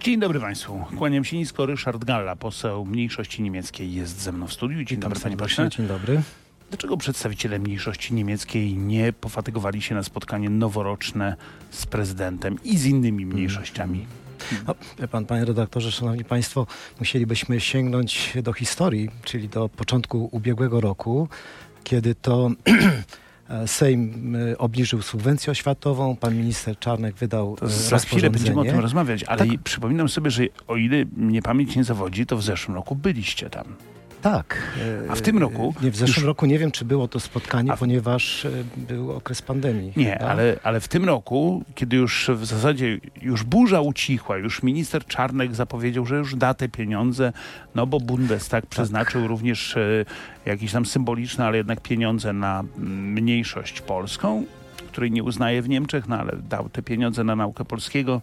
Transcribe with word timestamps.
Dzień 0.00 0.20
dobry 0.20 0.40
Państwu. 0.40 0.84
Kłaniam 0.98 1.24
się 1.24 1.36
nisko. 1.36 1.66
Ryszard 1.66 2.04
Galla, 2.04 2.36
poseł 2.36 2.84
mniejszości 2.84 3.42
niemieckiej 3.42 3.94
jest 3.94 4.20
ze 4.20 4.32
mną 4.32 4.46
w 4.46 4.52
studiu. 4.52 4.76
Dzień 4.76 4.86
Witam 4.86 5.10
dobry 5.10 5.20
Panie 5.22 5.36
Pośle. 5.36 5.68
Dzień 5.68 5.86
dobry. 5.86 6.22
Dlaczego 6.70 6.96
przedstawiciele 6.96 7.58
mniejszości 7.58 8.14
niemieckiej 8.14 8.76
nie 8.76 9.12
pofatygowali 9.12 9.82
się 9.82 9.94
na 9.94 10.02
spotkanie 10.02 10.50
noworoczne 10.50 11.36
z 11.70 11.86
prezydentem 11.86 12.56
i 12.64 12.78
z 12.78 12.86
innymi 12.86 13.26
mniejszościami? 13.26 14.06
No, 14.66 14.74
wie 14.98 15.08
pan, 15.08 15.26
panie 15.26 15.44
redaktorze, 15.44 15.92
szanowni 15.92 16.24
państwo, 16.24 16.66
musielibyśmy 16.98 17.60
sięgnąć 17.60 18.32
do 18.42 18.52
historii, 18.52 19.10
czyli 19.24 19.48
do 19.48 19.68
początku 19.68 20.28
ubiegłego 20.32 20.80
roku, 20.80 21.28
kiedy 21.84 22.14
to 22.14 22.50
Sejm 23.66 24.36
e, 24.36 24.58
obniżył 24.58 25.02
subwencję 25.02 25.50
oświatową, 25.50 26.16
pan 26.16 26.36
minister 26.36 26.78
Czarnek 26.78 27.14
wydał 27.14 27.56
To 27.56 27.66
e, 27.66 27.68
za 27.68 27.98
chwilę 27.98 28.30
będziemy 28.30 28.60
o 28.60 28.64
tym 28.64 28.78
rozmawiać, 28.78 29.24
ale 29.24 29.46
Tak. 29.46 29.48
przypominam 29.64 30.08
sobie, 30.08 30.30
że 30.30 30.42
o 30.68 30.76
ile 30.76 31.04
mnie 31.16 31.42
pamięć 31.42 31.76
nie 31.76 31.84
zawodzi, 31.84 32.26
to 32.26 32.36
w 32.36 32.42
zeszłym 32.42 32.74
roku 32.74 32.96
byliście 32.96 33.50
tam. 33.50 33.64
Tak. 34.22 34.62
A 35.08 35.14
w 35.14 35.22
tym 35.22 35.38
roku 35.38 35.74
Nie, 35.82 35.90
w 35.90 35.96
zeszłym 35.96 36.16
już- 36.16 36.26
roku 36.26 36.46
nie 36.46 36.58
wiem, 36.58 36.70
czy 36.70 36.84
było 36.84 37.08
to 37.08 37.20
spotkanie, 37.20 37.72
A 37.72 37.76
ponieważ 37.76 38.44
e, 38.44 38.50
był 38.76 39.12
okres 39.12 39.42
pandemii. 39.42 39.92
Nie, 39.96 40.22
ale, 40.22 40.56
ale 40.62 40.80
w 40.80 40.88
tym 40.88 41.04
roku, 41.04 41.64
kiedy 41.74 41.96
już 41.96 42.30
w 42.34 42.44
zasadzie 42.44 42.98
już 43.22 43.42
burza 43.44 43.80
ucichła, 43.80 44.36
już 44.36 44.62
minister 44.62 45.04
Czarnek 45.04 45.54
zapowiedział, 45.54 46.06
że 46.06 46.16
już 46.16 46.34
da 46.36 46.54
te 46.54 46.68
pieniądze, 46.68 47.32
no 47.74 47.86
bo 47.86 48.00
Bundestag 48.00 48.66
przeznaczył 48.66 49.26
również 49.28 49.76
e, 49.76 50.04
jakieś 50.46 50.72
tam 50.72 50.86
symboliczne, 50.86 51.46
ale 51.46 51.56
jednak 51.56 51.80
pieniądze 51.80 52.32
na 52.32 52.64
mniejszość 52.78 53.80
polską, 53.80 54.44
której 54.92 55.10
nie 55.10 55.22
uznaje 55.22 55.62
w 55.62 55.68
Niemczech, 55.68 56.08
no 56.08 56.18
ale 56.18 56.32
dał 56.48 56.68
te 56.68 56.82
pieniądze 56.82 57.24
na 57.24 57.36
naukę 57.36 57.64
polskiego, 57.64 58.20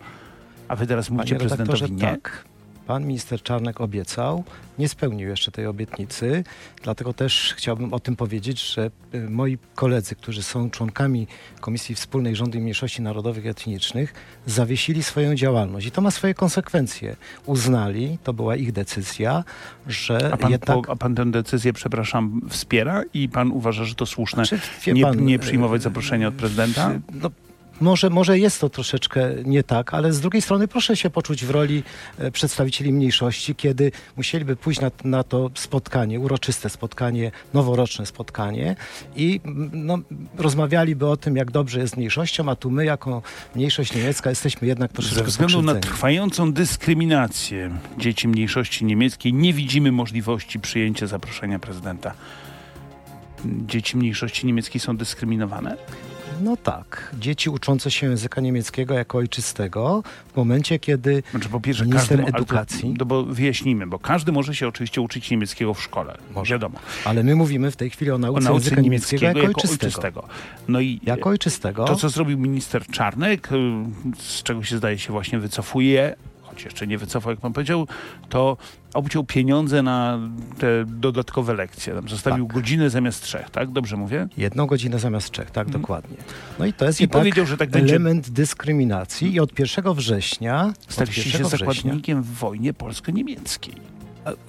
a 0.67 0.75
wy 0.75 0.87
teraz 0.87 1.09
mówicie 1.09 1.35
prezydentowi 1.35 1.91
nie? 1.91 2.01
tak. 2.01 2.45
Pan 2.87 3.05
minister 3.05 3.43
Czarnek 3.43 3.81
obiecał, 3.81 4.43
nie 4.79 4.89
spełnił 4.89 5.29
jeszcze 5.29 5.51
tej 5.51 5.65
obietnicy, 5.65 6.43
dlatego 6.83 7.13
też 7.13 7.53
chciałbym 7.57 7.93
o 7.93 7.99
tym 7.99 8.15
powiedzieć, 8.15 8.73
że 8.73 8.91
y, 9.15 9.29
moi 9.29 9.57
koledzy, 9.75 10.15
którzy 10.15 10.43
są 10.43 10.69
członkami 10.69 11.27
Komisji 11.59 11.95
Wspólnej 11.95 12.35
Rządu 12.35 12.57
i 12.57 12.61
Mniejszości 12.61 13.01
Narodowych 13.01 13.45
i 13.45 13.47
Etnicznych, 13.47 14.13
zawiesili 14.45 15.03
swoją 15.03 15.35
działalność 15.35 15.87
i 15.87 15.91
to 15.91 16.01
ma 16.01 16.11
swoje 16.11 16.33
konsekwencje. 16.33 17.15
Uznali, 17.45 18.17
to 18.23 18.33
była 18.33 18.55
ich 18.55 18.71
decyzja, 18.71 19.43
że 19.87 20.33
A 20.33 20.37
pan, 20.37 20.51
jednak... 20.51 20.77
po, 20.85 20.91
a 20.91 20.95
pan 20.95 21.15
tę 21.15 21.31
decyzję, 21.31 21.73
przepraszam, 21.73 22.41
wspiera 22.49 23.03
i 23.13 23.29
pan 23.29 23.51
uważa, 23.51 23.85
że 23.85 23.95
to 23.95 24.05
słuszne? 24.05 24.45
Znaczy, 24.45 24.93
Nie, 24.93 25.03
pan, 25.03 25.25
nie 25.25 25.35
y, 25.35 25.39
przyjmować 25.39 25.81
zaproszenia 25.81 26.27
od 26.27 26.33
prezydenta? 26.33 26.91
No, 27.13 27.31
może, 27.81 28.09
może 28.09 28.39
jest 28.39 28.61
to 28.61 28.69
troszeczkę 28.69 29.29
nie 29.45 29.63
tak, 29.63 29.93
ale 29.93 30.13
z 30.13 30.19
drugiej 30.19 30.41
strony 30.41 30.67
proszę 30.67 30.97
się 30.97 31.09
poczuć 31.09 31.45
w 31.45 31.49
roli 31.49 31.83
e, 32.17 32.31
przedstawicieli 32.31 32.93
mniejszości, 32.93 33.55
kiedy 33.55 33.91
musieliby 34.17 34.55
pójść 34.55 34.81
na, 34.81 34.91
na 35.03 35.23
to 35.23 35.49
spotkanie, 35.55 36.19
uroczyste 36.19 36.69
spotkanie, 36.69 37.31
noworoczne 37.53 38.05
spotkanie 38.05 38.75
i 39.15 39.41
mm, 39.45 39.71
no, 39.73 39.99
rozmawialiby 40.37 41.07
o 41.07 41.17
tym, 41.17 41.35
jak 41.35 41.51
dobrze 41.51 41.79
jest 41.79 41.97
mniejszością, 41.97 42.49
a 42.49 42.55
tu 42.55 42.71
my 42.71 42.85
jako 42.85 43.21
mniejszość 43.55 43.95
niemiecka 43.95 44.29
jesteśmy 44.29 44.67
jednak 44.67 44.91
troszeczkę 44.91 45.19
Ze 45.19 45.23
względu 45.23 45.61
na 45.61 45.75
trwającą 45.75 46.53
dyskryminację 46.53 47.71
dzieci 47.97 48.27
mniejszości 48.27 48.85
niemieckiej 48.85 49.33
nie 49.33 49.53
widzimy 49.53 49.91
możliwości 49.91 50.59
przyjęcia 50.59 51.07
zaproszenia 51.07 51.59
prezydenta. 51.59 52.13
Dzieci 53.45 53.97
mniejszości 53.97 54.47
niemieckiej 54.47 54.81
są 54.81 54.97
dyskryminowane? 54.97 55.77
No 56.41 56.57
tak, 56.57 57.15
dzieci 57.19 57.49
uczące 57.49 57.91
się 57.91 58.07
języka 58.07 58.41
niemieckiego 58.41 58.93
jako 58.93 59.17
ojczystego 59.17 60.03
w 60.33 60.37
momencie, 60.37 60.79
kiedy 60.79 61.23
Znaczy 61.31 61.49
po 61.49 61.59
pierwsze 61.61 61.85
Minister 61.85 62.07
każdy 62.09 62.23
ale 62.23 62.31
to- 62.31 62.37
edukacji. 62.37 62.93
No 62.99 63.05
bo 63.05 63.23
wyjaśnijmy, 63.23 63.87
bo 63.87 63.99
każdy 63.99 64.31
może 64.31 64.55
się 64.55 64.67
oczywiście 64.67 65.01
uczyć 65.01 65.31
niemieckiego 65.31 65.73
w 65.73 65.81
szkole. 65.83 66.17
Może. 66.35 66.53
Wiadomo. 66.55 66.79
Ale 67.05 67.23
my 67.23 67.35
mówimy 67.35 67.71
w 67.71 67.75
tej 67.75 67.89
chwili 67.89 68.11
o 68.11 68.15
O 68.15 68.17
nauce, 68.17 68.41
nauce 68.43 68.63
języka 68.63 68.81
niemieckiego, 68.81 69.25
jako, 69.25 69.39
ojczystego. 69.41 69.73
ojczystego. 69.85 70.23
No 70.67 70.79
i 70.79 70.99
Jako 71.03 71.29
ojczystego. 71.29 71.85
to, 71.85 71.95
co 71.95 72.09
zrobił 72.09 72.37
minister 72.37 72.85
Czarnek, 72.87 73.51
y, 73.51 73.55
z 74.17 74.43
czego 74.43 74.63
się 74.63 74.77
zdaje 74.77 74.99
się 74.99 75.11
właśnie 75.13 75.39
wycofuje, 75.39 76.15
choć 76.57 76.65
jeszcze 76.65 76.87
nie 76.87 76.97
wycofał, 76.97 77.31
jak 77.31 77.39
pan 77.39 77.53
powiedział, 77.53 77.87
to 78.29 78.57
obciął 78.93 79.23
pieniądze 79.23 79.81
na 79.83 80.19
te 80.59 80.85
dodatkowe 80.87 81.53
lekcje. 81.53 81.93
Tam 81.93 82.09
zostawił 82.09 82.45
Tak. 82.47 82.55
godzinę 82.55 82.89
zamiast 82.89 83.23
trzech, 83.23 83.49
tak? 83.49 83.71
Dobrze 83.71 83.97
mówię? 83.97 84.27
Jedną 84.37 84.65
godzinę 84.67 84.99
zamiast 84.99 85.31
trzech, 85.31 85.51
tak, 85.51 85.67
Mhm. 85.67 85.81
dokładnie. 85.81 86.17
No 86.59 86.65
i 86.65 86.73
to 86.73 86.85
jest 86.85 86.99
I 86.99 87.03
jednak 87.03 87.19
powiedział, 87.21 87.45
że 87.45 87.57
tak 87.57 87.69
będzie- 87.69 87.95
element 87.95 88.29
dyskryminacji 88.29 89.33
i 89.33 89.39
od 89.39 89.59
1 89.59 89.93
września, 89.93 90.73
Staliście 90.87 91.21
się 91.21 91.29
1 91.29 91.47
września 91.47 91.67
zakładnikiem 91.73 92.23
w 92.23 92.33
wojnie 92.33 92.73
polsko-niemieckiej. 92.73 93.96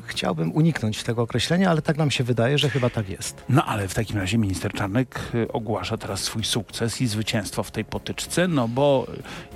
Chciałbym 0.07 0.53
uniknąć 0.53 1.03
tego 1.03 1.23
określenia, 1.23 1.71
ale 1.71 1.83
tak 1.83 1.97
nam 1.97 2.11
się 2.11 2.25
wydaje, 2.25 2.59
że 2.59 2.71
chyba 2.71 2.91
tak 2.91 3.09
jest. 3.09 3.45
No 3.49 3.65
ale 3.65 3.89
w 3.89 3.95
takim 3.95 4.17
razie 4.17 4.39
minister 4.39 4.73
Czarnek 4.73 5.21
y, 5.35 5.53
ogłasza 5.53 5.97
teraz 5.97 6.21
swój 6.21 6.45
sukces 6.45 7.01
i 7.01 7.07
zwycięstwo 7.07 7.63
w 7.63 7.71
tej 7.71 7.85
potyczce, 7.85 8.49
no 8.49 8.69
bo 8.69 9.07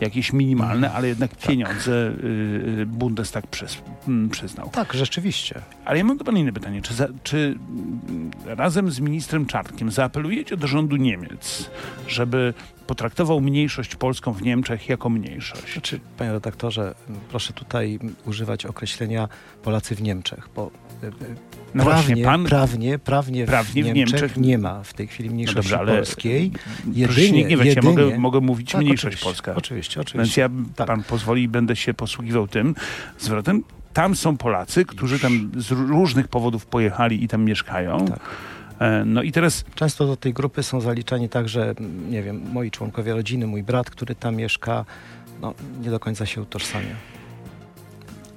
jakieś 0.01 0.33
minimalne, 0.33 0.93
ale 0.93 1.09
jednak 1.09 1.37
pieniądze 1.37 1.93
y, 1.93 2.81
y, 2.81 2.87
Bundestag 2.87 3.47
przys, 3.47 3.79
mm, 4.09 4.31
przyznał. 4.31 4.71
Tak, 4.73 4.93
rzeczywiście. 4.93 5.61
Ale 5.85 5.99
ja 5.99 6.05
mam 6.05 6.17
do 6.17 6.25
pana 6.25 6.39
inne 6.39 6.53
pytanie. 6.53 6.83
Czy, 6.83 6.95
za, 6.95 7.09
czy 7.23 7.37
mm, 7.37 8.31
razem 8.47 8.91
z 8.91 9.01
ministrem 9.01 9.47
Czarnkiem 9.47 9.91
zaapelujecie 9.91 10.57
do 10.57 10.67
rządu 10.67 10.97
Niemiec, 10.97 11.71
żeby 12.09 12.55
potraktował 12.83 13.41
mniejszość 13.41 13.97
polską 13.97 14.33
w 14.33 14.43
Niemczech 14.43 14.89
jako 14.89 15.09
mniejszość? 15.11 15.73
Znaczy, 15.73 16.01
panie 16.19 16.33
redaktorze, 16.33 16.95
proszę 17.31 17.53
tutaj 17.53 17.99
używać 18.27 18.67
określenia 18.67 19.29
Polacy 19.63 19.95
w 19.95 20.03
Niemczech, 20.03 20.49
bo 20.57 20.71
y, 21.03 21.07
y, 21.07 21.11
No 21.75 21.85
prawnie, 21.85 22.05
właśnie, 22.07 22.25
pan... 22.25 22.45
prawnie, 22.45 22.99
prawnie, 22.99 23.47
prawnie 23.47 23.85
w, 23.85 23.87
w 23.87 23.93
Niemczech 23.95 24.21
Niemczech- 24.21 24.37
nie 24.41 24.59
ma 24.59 24.83
w 24.83 24.95
tej 24.95 25.07
chwili 25.07 25.29
No 25.29 25.35
mniejszości 25.35 25.57
dobrze, 25.71 25.79
ale 25.79 25.97
polskiej. 25.97 26.53
Jedynie- 26.93 27.33
nie 27.33 27.45
gniewać, 27.45 27.67
ja 27.77 27.83
mogę, 27.83 28.19
mogę 28.19 28.41
mówić 28.41 28.73
Tak, 28.73 28.81
mniejszość 28.81 29.05
oczywiście, 29.07 29.25
polska. 29.27 29.55
Oczywiście, 29.55 29.97
Więc 30.01 30.09
oczywiście. 30.11 30.41
ja, 30.41 30.49
Tak. 30.77 30.87
pan 30.87 31.03
pozwoli, 31.03 31.49
będę 31.49 31.77
się 31.77 31.95
posługiwał 31.95 32.49
tym 32.49 32.75
zwrotem. 33.19 33.65
Tam 33.93 34.17
są 34.17 34.37
Polacy, 34.37 34.85
którzy 34.85 35.19
tam 35.19 35.51
z 35.57 35.71
różnych 35.71 36.29
powodów 36.29 36.67
pojechali 36.67 37.25
i 37.25 37.29
tam 37.29 37.45
mieszkają. 37.45 38.07
Tak. 38.09 38.21
E, 38.83 39.05
No 39.05 39.23
i 39.23 39.33
teraz 39.33 39.65
Często 39.75 40.07
do 40.07 40.17
tej 40.17 40.33
grupy 40.33 40.63
są 40.63 40.81
zaliczani 40.81 41.29
także, 41.29 41.75
nie 42.11 42.23
wiem, 42.23 42.43
moi 42.53 42.71
członkowie 42.71 43.15
rodziny, 43.15 43.47
mój 43.47 43.63
brat, 43.63 43.91
który 43.91 44.15
tam 44.15 44.37
mieszka, 44.37 44.85
no, 45.41 45.55
nie 45.83 45.91
do 45.91 46.01
końca 46.01 46.27
się 46.27 46.43
utożsamia. 46.43 46.95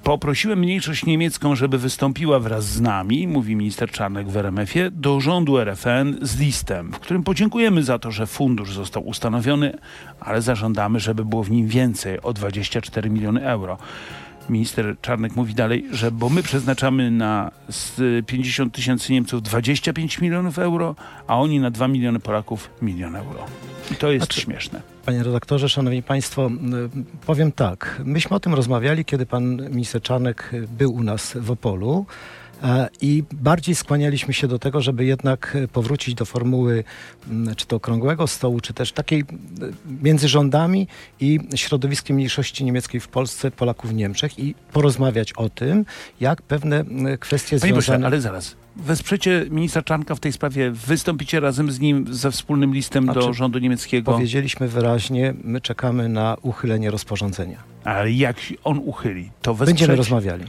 Poprosiłem 0.02 0.58
mniejszość 0.58 1.06
niemiecką, 1.06 1.54
żeby 1.54 1.78
wystąpiła 1.78 2.38
wraz 2.38 2.64
z 2.64 2.80
nami, 2.80 3.28
mówi 3.28 3.56
minister 3.56 3.90
Czarnek 3.90 4.28
w 4.28 4.36
RMF-ie, 4.36 4.90
do 4.90 5.20
rządu 5.20 5.58
RFN 5.58 6.18
z 6.22 6.38
listem, 6.38 6.92
w 6.92 6.98
którym 6.98 7.22
podziękujemy 7.22 7.82
za 7.82 7.98
to, 7.98 8.10
że 8.10 8.26
fundusz 8.26 8.74
został 8.74 9.06
ustanowiony, 9.06 9.78
ale 10.20 10.42
zażądamy, 10.42 11.00
żeby 11.00 11.24
było 11.24 11.42
w 11.42 11.50
nim 11.50 11.68
więcej 11.68 12.20
o 12.20 12.32
24 12.32 13.10
miliony 13.10 13.46
euro. 13.46 13.78
Minister 14.50 14.96
Czarnek 15.02 15.36
mówi 15.36 15.54
dalej, 15.54 15.84
że 15.92 16.10
bo 16.10 16.28
my 16.28 16.42
przeznaczamy 16.42 17.10
na 17.10 17.50
z 17.68 18.26
50 18.26 18.74
tysięcy 18.74 19.12
Niemców 19.12 19.42
25 19.42 20.20
milionów 20.20 20.58
euro, 20.58 20.94
a 21.26 21.38
oni 21.40 21.60
na 21.60 21.70
2 21.70 21.88
miliony 21.88 22.20
Polaków 22.20 22.70
milion 22.82 23.16
euro. 23.16 23.44
I 23.92 23.94
to 23.94 24.10
jest 24.12 24.26
Znaczy- 24.26 24.40
śmieszne. 24.40 24.82
Panie 25.06 25.22
redaktorze, 25.22 25.68
szanowni 25.68 26.02
państwo, 26.02 26.50
powiem 27.26 27.52
tak. 27.52 28.02
Myśmy 28.04 28.36
o 28.36 28.40
tym 28.40 28.54
rozmawiali, 28.54 29.04
kiedy 29.04 29.26
pan 29.26 29.56
minister 29.70 30.02
Czarnek 30.02 30.52
był 30.78 30.94
u 30.94 31.02
nas 31.02 31.36
w 31.40 31.50
Opolu. 31.50 32.06
E, 32.62 32.88
I 33.00 33.24
bardziej 33.32 33.74
skłanialiśmy 33.74 34.34
się 34.34 34.48
do 34.48 34.58
tego, 34.58 34.80
żeby 34.80 35.04
jednak 35.04 35.56
y, 35.56 35.68
powrócić 35.68 36.14
do 36.14 36.24
formuły 36.24 36.84
czy 37.56 37.66
to 37.66 37.76
okrągłego 37.76 38.26
stołu, 38.26 38.60
czy 38.60 38.72
też 38.72 38.92
takiej 38.92 39.24
między 40.02 40.28
rządami 40.28 40.88
i 41.20 41.40
środowiskiem 41.54 42.16
mniejszości 42.16 42.64
niemieckiej 42.64 43.00
w 43.00 43.08
Polsce, 43.08 43.50
Polaków 43.50 43.90
w 43.90 43.94
Niemczech 43.94 44.38
i 44.38 44.54
porozmawiać 44.72 45.32
o 45.32 45.48
tym, 45.48 45.84
jak 46.20 46.42
pewne 46.42 46.84
kwestie 47.20 47.60
Panie 47.60 47.72
związane... 47.72 48.06
ale 48.06 48.20
zaraz. 48.20 48.56
Wesprzecie 48.76 49.46
ministra 49.50 49.82
Czarnka 49.82 50.14
w 50.14 50.20
tej 50.20 50.32
sprawie, 50.32 50.70
wystąpicie 50.70 51.40
razem 51.40 51.70
z 51.70 51.80
nim 51.80 52.14
ze 52.14 52.30
wspólnym 52.30 52.74
listem 52.74 53.06
do 53.06 53.12
Znaczy, 53.12 53.34
rządu 53.34 53.58
niemieckiego. 53.58 54.12
Powiedzieliśmy 54.12 54.68
wyraźnie, 54.68 55.34
my 55.44 55.60
czekamy 55.60 56.08
na 56.08 56.36
uchylenie 56.42 56.90
rozporządzenia. 56.90 57.76
Ale 57.84 58.12
jak 58.12 58.36
on 58.64 58.80
uchyli, 58.84 59.30
to 59.42 59.54
wesprzecie. 59.54 59.78
Będziemy 59.78 59.96
rozmawiali. 59.96 60.44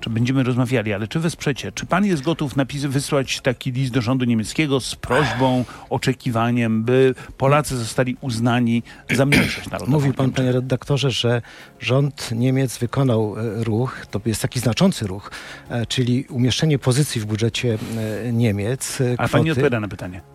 Czy 0.00 0.10
będziemy 0.10 0.42
rozmawiali, 0.42 0.92
ale 0.92 1.08
czy 1.08 1.20
wesprzecie? 1.20 1.72
Czy 1.72 1.86
pan 1.86 2.06
jest 2.06 2.22
gotów 2.22 2.56
napis, 2.56 2.84
wysłać 2.84 3.40
taki 3.40 3.72
list 3.72 3.92
do 3.92 4.00
rządu 4.00 4.24
niemieckiego 4.24 4.80
z 4.80 4.94
prośbą, 4.96 5.64
oczekiwaniem, 5.90 6.84
by 6.84 7.14
Polacy 7.36 7.76
zostali 7.76 8.16
uznani 8.20 8.82
za 9.10 9.26
mniejszość 9.26 9.70
narodową? 9.70 9.92
Mówił 9.98 10.14
pan, 10.14 10.30
panie 10.30 10.52
redaktorze, 10.52 11.10
że 11.10 11.42
rząd 11.80 12.30
Niemiec 12.32 12.78
wykonał 12.78 13.34
e, 13.38 13.64
ruch, 13.64 14.06
to 14.10 14.20
jest 14.24 14.42
taki 14.42 14.60
znaczący 14.60 15.06
ruch, 15.06 15.30
e, 15.68 15.86
czyli 15.86 16.24
umieszczenie 16.24 16.78
pozycji 16.78 17.20
w 17.20 17.26
budżecie 17.26 17.71
e, 17.74 18.32
Niemiec. 18.32 19.00
e, 19.00 19.14
Ale 19.18 19.28
pan 19.28 19.40
nie 19.40 19.50
kwoty- 19.50 19.52
odpowiada 19.52 19.80
na 19.80 19.88
pytanie. 19.88 20.20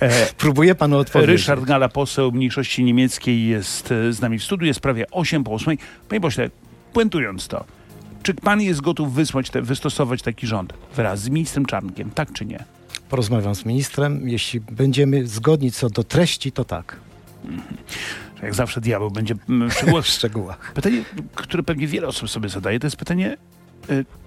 E, 0.00 0.26
Próbuję 0.38 0.74
panu 0.74 0.98
odpowiedzieć. 0.98 1.30
Ryszard 1.32 1.64
Gala, 1.64 1.88
poseł 1.88 2.32
mniejszości 2.32 2.84
niemieckiej 2.84 3.46
jest 3.46 3.88
z 4.10 4.20
nami 4.20 4.38
w 4.38 4.44
studiu, 4.44 4.66
jest 4.66 4.80
prawie 4.80 5.04
8 5.10 5.44
po 5.44 5.52
8. 5.52 5.76
Panie 6.08 6.20
pośle, 6.20 6.50
puentując 6.92 7.48
to, 7.48 7.64
czy 8.22 8.34
pan 8.34 8.60
jest 8.60 8.80
gotów 8.80 9.14
wysłać 9.14 9.50
te, 9.50 9.62
wystosować 9.62 10.22
taki 10.22 10.46
rząd 10.46 10.72
wraz 10.96 11.20
z 11.20 11.28
ministrem 11.28 11.66
Czarnkiem, 11.66 12.10
tak 12.10 12.32
czy 12.32 12.44
nie? 12.46 12.64
Porozmawiam 13.08 13.54
z 13.54 13.64
ministrem. 13.64 14.28
Jeśli 14.28 14.60
będziemy 14.60 15.26
zgodni 15.26 15.72
co 15.72 15.90
do 15.90 16.04
treści, 16.04 16.52
to 16.52 16.64
tak. 16.64 16.96
Jak 18.42 18.54
zawsze 18.54 18.80
diabeł 18.80 19.10
będzie 19.10 19.34
mm, 19.48 19.70
w 19.70 19.74
szczegółach. 19.76 20.04
W 20.04 20.08
szczegółach. 20.08 20.72
Pytanie, 20.74 21.02
które 21.34 21.62
pewnie 21.62 21.86
wiele 21.86 22.06
osób 22.06 22.30
sobie 22.30 22.48
zadaje, 22.48 22.80
to 22.80 22.86
jest 22.86 22.96
pytanie, 22.96 23.36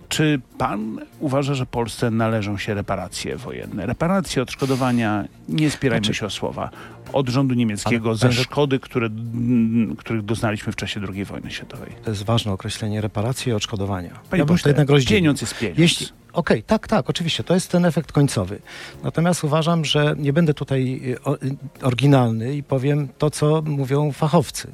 czy 0.09 0.41
pan 0.57 0.99
uważa, 1.19 1.53
że 1.53 1.65
Polsce 1.65 2.11
należą 2.11 2.57
się 2.57 2.73
reparacje 2.73 3.35
wojenne? 3.37 3.85
Reparacje, 3.85 4.41
odszkodowania, 4.41 5.25
nie 5.49 5.69
spierajmy 5.71 6.05
Znaczy- 6.05 6.19
się 6.19 6.25
o 6.25 6.29
słowa, 6.29 6.69
od 7.13 7.29
rządu 7.29 7.53
niemieckiego 7.55 8.09
Ale 8.09 8.17
za 8.17 8.27
panie- 8.27 8.43
szkody, 8.43 8.79
które, 8.79 9.07
mm, 9.07 9.95
których 9.95 10.21
doznaliśmy 10.21 10.73
w 10.73 10.75
czasie 10.75 11.01
II 11.13 11.25
wojny 11.25 11.51
światowej. 11.51 11.91
To 12.03 12.09
jest 12.09 12.23
ważne 12.23 12.51
określenie 12.51 13.01
reparacji 13.01 13.49
i 13.49 13.53
odszkodowania. 13.53 14.09
Panie 14.09 14.21
ja 14.31 14.37
bym 14.37 14.47
to 14.47 14.53
pośle, 14.53 14.69
jednak 14.69 14.89
rozdzielił. 14.89 15.17
pieniądz 15.21 15.41
jest 15.41 15.57
pieniądz. 15.59 15.79
Jeśli, 15.79 16.07
Okej, 16.35 16.63
tak, 16.63 16.87
tak, 16.87 17.09
oczywiście, 17.09 17.43
to 17.43 17.53
jest 17.53 17.71
ten 17.71 17.85
efekt 17.85 18.11
końcowy. 18.11 18.59
Natomiast 19.03 19.43
uważam, 19.43 19.85
że 19.85 20.15
nie 20.17 20.33
będę 20.33 20.53
tutaj 20.53 21.01
y, 21.05 21.45
y, 21.45 21.85
oryginalny 21.85 22.55
i 22.55 22.63
powiem 22.63 23.07
to, 23.17 23.29
co 23.29 23.61
mówią 23.61 24.11
fachowcy. 24.11 24.67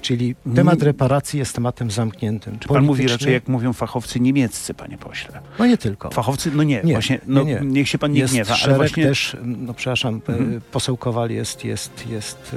Czyli 0.00 0.34
temat 0.54 0.82
reparacji 0.82 1.38
jest 1.38 1.54
tematem 1.54 1.90
zamkniętym. 1.90 2.58
Czy 2.58 2.68
pan 2.68 2.84
mówi 2.84 3.08
raczej, 3.08 3.32
jak 3.32 3.48
mówią 3.48 3.72
fachowcy 3.72 4.20
niemieccy, 4.20 4.74
panie 4.74 4.98
pośle? 4.98 5.40
No 5.58 5.66
nie 5.66 5.78
tylko. 5.78 6.10
Fachowcy, 6.10 6.50
no 6.54 6.62
nie, 6.62 6.80
Nie, 6.84 6.92
właśnie, 6.92 7.20
no, 7.26 7.42
nie, 7.42 7.54
nie. 7.54 7.60
niech 7.60 7.88
się 7.88 7.98
pan 7.98 8.12
nie 8.12 8.20
jest 8.20 8.32
gniewa, 8.34 8.54
ale 8.64 8.76
właśnie... 8.76 9.04
też, 9.06 9.36
no 9.42 9.74
przepraszam, 9.74 10.14
Mhm. 10.28 10.52
y, 10.56 10.60
poseł 10.60 10.96
Kowal 10.96 11.30
jest, 11.30 11.64
jest, 11.64 12.06
jest 12.10 12.56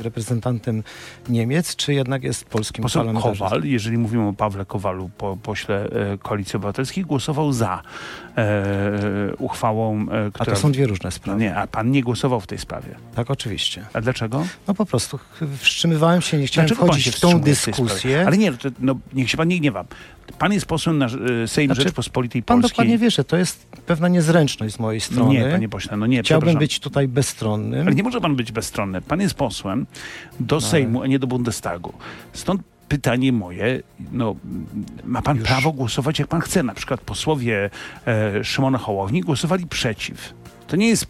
reprezentantem 0.00 0.82
Niemiec, 1.28 1.76
czy 1.76 1.94
jednak 1.94 2.22
jest 2.22 2.44
polskim 2.44 2.82
Poseł? 2.82 3.14
Kowal, 3.22 3.62
jeżeli 3.64 3.98
mówimy 3.98 4.28
o 4.28 4.32
Pawle 4.32 4.64
Kowalu, 4.64 5.10
po, 5.18 5.36
pośle 5.42 5.84
e, 6.12 6.18
Koalicji 6.18 6.56
Obywatelskiej, 6.56 7.04
głosował 7.04 7.52
za 7.52 7.82
e, 8.36 9.34
uchwałą, 9.38 10.06
e, 10.10 10.26
A 10.26 10.30
która... 10.30 10.54
to 10.54 10.60
są 10.60 10.72
dwie 10.72 10.86
różne 10.86 11.06
No 11.06 11.10
sprawy. 11.10 11.40
nie, 11.40 11.56
a 11.56 11.66
pan 11.66 11.90
nie 11.90 12.02
głosował 12.02 12.40
w 12.40 12.46
tej 12.46 12.58
sprawie. 12.58 12.94
Tak, 13.14 13.30
oczywiście. 13.30 13.86
A 13.92 14.00
dlaczego? 14.00 14.46
No 14.68 14.74
po 14.74 14.86
prostu 14.86 15.18
wstrzymywałem 15.58 16.22
się, 16.22 16.38
nie 16.38 16.46
chciałem 16.46 16.68
Dlaczego 16.68 16.86
pan 16.86 16.88
wchodzić 16.88 17.16
w 17.16 17.20
tą 17.20 17.38
w 17.38 17.44
dyskusję. 17.44 18.24
Ale 18.26 18.38
nie, 18.38 18.52
to, 18.52 18.68
no, 18.80 18.94
niech 19.12 19.30
się 19.30 19.36
pan 19.36 19.48
nie 19.48 19.60
gniewa. 19.60 19.84
Pan 20.38 20.52
jest 20.52 20.66
posłem 20.66 20.98
na 20.98 21.06
e, 21.06 21.48
Sejm 21.48 21.68
Znaczy, 21.68 21.82
Rzeczpospolitej 21.82 22.42
Pan 22.42 22.56
Polskiej. 22.56 22.70
dokładnie 22.70 22.98
wie, 22.98 23.10
że 23.10 23.24
to 23.24 23.36
jest 23.36 23.66
pewna 23.86 24.08
niezręczność 24.08 24.74
z 24.74 24.78
mojej 24.78 25.00
no 25.00 25.14
strony. 25.14 25.34
nie, 25.34 25.44
panie 25.50 25.68
pośle, 25.68 25.96
no 25.96 26.06
nie, 26.06 26.22
Chciałbym 26.22 26.58
być 26.58 26.80
tutaj 26.80 27.08
bezstronnym. 27.08 27.86
Ale 27.86 27.94
nie 27.94 28.02
może 28.02 28.20
pan 28.20 28.36
być 28.36 28.52
bezstronny. 28.52 29.00
Pan 29.00 29.20
jest 29.20 29.34
posłem 29.34 29.86
No 30.40 30.46
do 30.46 30.60
Sejmu, 30.60 31.02
a 31.02 31.06
nie 31.06 31.18
do 31.18 31.26
Bundestagu. 31.26 31.92
Stąd 32.32 32.62
pytanie 32.88 33.32
moje, 33.32 33.82
no, 34.12 34.36
ma 35.04 35.22
pan 35.22 35.36
Już. 35.38 35.48
prawo 35.48 35.72
głosować 35.72 36.18
jak 36.18 36.28
pan 36.28 36.40
chce. 36.40 36.62
Na 36.62 36.74
przykład 36.74 37.00
posłowie 37.00 37.70
e, 38.06 38.44
Szymona 38.44 38.78
Hołowni 38.78 39.20
głosowali 39.20 39.66
przeciw. 39.66 40.34
To 40.66 40.76
nie 40.76 40.88
jest, 40.88 41.06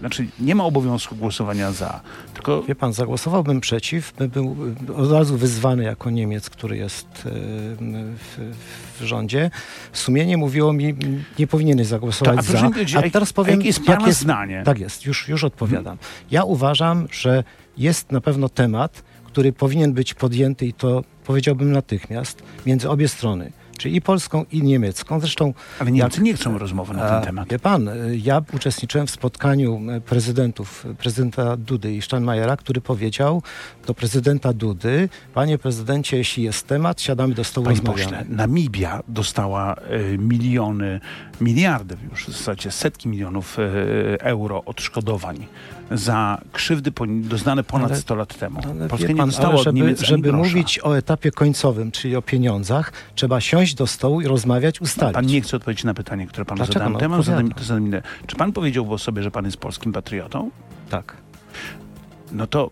znaczy 0.00 0.26
nie 0.40 0.54
ma 0.54 0.64
obowiązku 0.64 1.16
głosowania 1.16 1.72
za, 1.72 2.00
tylko 2.34 2.62
Wie 2.62 2.74
pan, 2.74 2.92
zagłosowałbym 2.92 3.60
przeciw, 3.60 4.12
by 4.18 4.28
był 4.28 4.56
od 4.96 5.12
razu 5.12 5.36
wyzwany 5.36 5.84
jako 5.84 6.10
Niemiec, 6.10 6.50
który 6.50 6.76
jest 6.76 7.06
y, 7.06 7.30
w, 8.16 8.54
w 9.00 9.04
rządzie. 9.04 9.50
Sumienie 9.92 10.36
mówiło 10.36 10.72
mi, 10.72 10.94
nie 11.38 11.46
powinieneś 11.46 11.86
zagłosować 11.86 12.34
To, 12.34 12.40
a 12.40 12.42
za. 12.42 12.70
proszę 12.70 12.98
A 12.98 13.02
jak- 13.02 13.12
teraz 13.12 13.32
powiem, 13.32 13.54
jakie 13.56 13.66
jest 13.66 13.88
jak 13.88 14.06
jest, 14.06 14.20
zdanie? 14.20 14.62
Tak 14.64 14.78
jest, 14.78 15.06
już, 15.06 15.28
już 15.28 15.44
odpowiadam. 15.44 15.98
Ja 16.30 16.44
uważam, 16.44 17.08
że 17.12 17.44
jest 17.78 18.12
na 18.12 18.20
pewno 18.20 18.48
temat, 18.48 19.02
który 19.32 19.52
powinien 19.52 19.92
być 19.92 20.14
podjęty 20.14 20.66
i 20.66 20.72
to 20.72 21.04
powiedziałbym 21.24 21.72
natychmiast 21.72 22.42
między 22.66 22.90
obie 22.90 23.08
strony, 23.08 23.52
czyli 23.78 23.96
i 23.96 24.00
polską, 24.00 24.44
i 24.52 24.62
niemiecką. 24.62 25.20
Zresztą 25.20 25.54
Ale 25.78 25.92
Niemcy 25.92 26.16
jak- 26.16 26.24
nie 26.24 26.34
chcą 26.34 26.58
rozmowy 26.58 26.94
na 26.94 27.08
ten 27.10 27.22
temat. 27.22 27.48
Wie 27.48 27.58
pan, 27.58 27.88
y, 27.88 28.16
ja 28.24 28.42
uczestniczyłem 28.52 29.06
w 29.06 29.10
spotkaniu 29.10 29.80
y, 29.96 30.00
prezydentów, 30.00 30.86
y, 30.90 30.94
prezydenta 30.94 31.56
Dudy 31.56 31.94
i 31.94 32.02
Steinmeiera, 32.02 32.56
który 32.56 32.80
powiedział 32.80 33.42
do 33.86 33.94
prezydenta 33.94 34.52
Dudy, 34.52 35.08
panie 35.34 35.58
prezydencie, 35.58 36.16
jeśli 36.16 36.42
jest 36.42 36.66
temat, 36.66 37.00
siadamy 37.00 37.34
do 37.34 37.44
stołu, 37.44 37.64
Panie 37.64 37.76
rozmawiamy. 37.76 38.16
pośle, 38.16 38.24
Namibia 38.36 39.02
dostała 39.08 39.74
e, 39.74 40.18
miliony, 40.18 41.00
miliardy 41.40 41.96
już 42.10 42.24
w 42.26 42.32
zasadzie 42.32 42.70
setki 42.70 43.08
milionów 43.08 43.58
e, 43.58 43.62
euro 44.20 44.62
odszkodowań 44.64 45.46
za 45.90 46.38
krzywdy 46.52 46.92
doznane 47.08 47.64
ponad 47.64 47.90
Ale- 47.90 48.00
100 48.00 48.14
lat 48.14 48.38
temu. 48.38 48.60
Ale 48.70 48.88
Polska 48.88 49.08
nie 49.12 49.26
dostała 49.26 49.48
ale 49.48 49.58
od 49.58 49.64
żeby, 49.64 49.78
Niemiec 49.80 50.00
żeby 50.00 50.22
grosza. 50.22 50.36
mówić 50.36 50.80
o 50.82 50.98
etapie 50.98 51.30
końcowym, 51.30 51.90
czyli 51.90 52.16
o 52.16 52.22
pieniądzach, 52.22 52.92
trzeba 53.14 53.40
siąść 53.40 53.61
do 53.74 53.86
stołu 53.86 54.20
i 54.20 54.26
rozmawiać, 54.26 54.80
ustalić. 54.80 55.14
Pan 55.14 55.26
nie 55.26 55.40
chce 55.40 55.56
odpowiedzieć 55.56 55.84
na 55.84 55.94
pytanie, 55.94 56.26
które 56.26 56.44
panu 56.44 56.56
Dlaczego? 56.56 56.84
zadałem. 56.84 57.10
No, 57.10 57.22
zadam, 57.22 57.50
zadam. 57.60 57.90
Czy 58.26 58.36
pan 58.36 58.52
powiedziałby 58.52 58.94
o 58.94 58.98
sobie, 58.98 59.22
że 59.22 59.30
pan 59.30 59.44
jest 59.44 59.56
polskim 59.56 59.92
patriotą? 59.92 60.50
Tak, 60.90 61.16
No 62.32 62.46
to, 62.46 62.70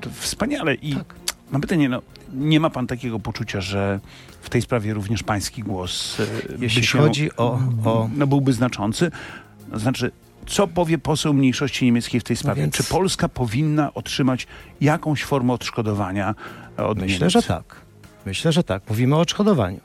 to 0.00 0.10
wspaniale. 0.10 0.74
I 0.74 0.94
tak. 0.96 1.14
mam 1.50 1.60
pytanie, 1.60 1.88
no, 1.88 2.02
nie 2.34 2.60
ma 2.60 2.70
pan 2.70 2.86
takiego 2.86 3.18
poczucia, 3.20 3.60
że 3.60 4.00
w 4.42 4.50
tej 4.50 4.62
sprawie 4.62 4.94
również 4.94 5.22
pański 5.22 5.62
głos 5.62 6.20
e, 6.20 6.26
Jeśli 6.58 6.86
się, 6.86 6.98
chodzi 6.98 7.36
o, 7.36 7.60
o 7.84 8.08
no, 8.16 8.26
byłby 8.26 8.52
znaczący? 8.52 9.10
Znaczy, 9.74 10.10
co 10.46 10.66
powie 10.68 10.98
poseł 10.98 11.34
mniejszości 11.34 11.84
niemieckiej 11.84 12.20
w 12.20 12.24
tej 12.24 12.36
sprawie? 12.36 12.62
więc- 12.62 12.74
Czy 12.76 12.84
Polska 12.84 13.28
powinna 13.28 13.94
otrzymać 13.94 14.46
jakąś 14.80 15.24
formę 15.24 15.52
odszkodowania 15.52 16.34
od 16.76 16.98
myślę, 16.98 17.18
Niemiec? 17.18 17.32
że 17.32 17.42
tak. 17.42 17.64
Myślę, 18.26 18.52
że 18.52 18.64
tak. 18.64 18.82
Mówimy 18.88 19.16
o 19.16 19.20
odszkodowaniu. 19.20 19.80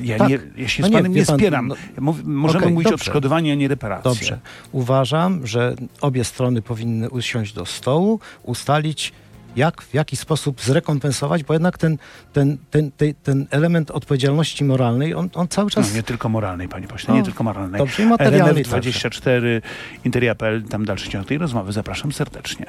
Ja, 0.00 0.18
Tak. 0.18 0.28
nie, 0.28 0.38
ja 0.56 0.68
się 0.68 0.82
No 0.82 0.88
z 0.88 0.90
nie, 0.90 0.96
panem 0.98 1.12
wie 1.12 1.20
nie 1.20 1.26
pan, 1.26 1.38
spieram. 1.38 1.68
no- 1.68 1.74
mów, 2.00 2.24
możemy 2.24 2.64
Okej, 2.64 2.74
mówić 2.74 2.92
o 2.92 2.94
odszkodowaniu, 2.94 3.52
a 3.52 3.54
nie 3.54 3.68
reparacje. 3.68 4.10
Dobrze. 4.10 4.38
Uważam, 4.72 5.46
że 5.46 5.74
obie 6.00 6.24
strony 6.24 6.62
powinny 6.62 7.10
usiąść 7.10 7.52
do 7.52 7.66
stołu, 7.66 8.20
ustalić, 8.42 9.12
jak, 9.56 9.82
w 9.82 9.94
jaki 9.94 10.16
sposób 10.16 10.60
zrekompensować, 10.62 11.44
bo 11.44 11.52
jednak 11.52 11.78
ten, 11.78 11.98
ten, 12.32 12.56
ten, 12.70 12.90
ten, 12.96 13.14
ten 13.22 13.46
element 13.50 13.90
odpowiedzialności 13.90 14.64
moralnej, 14.64 15.14
on, 15.14 15.28
on 15.34 15.48
cały 15.48 15.64
No, 15.66 15.70
czas... 15.70 15.94
nie 15.94 16.02
tylko 16.02 16.28
moralnej, 16.28 16.68
panie 16.68 16.88
pośle, 16.88 17.14
No, 17.14 17.20
nie 17.20 17.24
tylko 17.24 17.44
moralnej. 17.44 17.78
dobrze, 17.78 18.02
i 18.02 18.06
materialnej 18.06 18.64
RMF24, 18.64 19.62
Interia.pl, 20.04 20.62
tam 20.62 20.84
dalszy 20.84 21.08
ciąg 21.10 21.26
tej 21.26 21.38
rozmowy. 21.38 21.72
Zapraszam 21.72 22.12
serdecznie. 22.12 22.66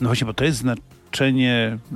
No 0.00 0.08
właśnie, 0.08 0.26
bo 0.26 0.34
to 0.34 0.44
jest 0.44 0.58
znaczenie 0.58 0.93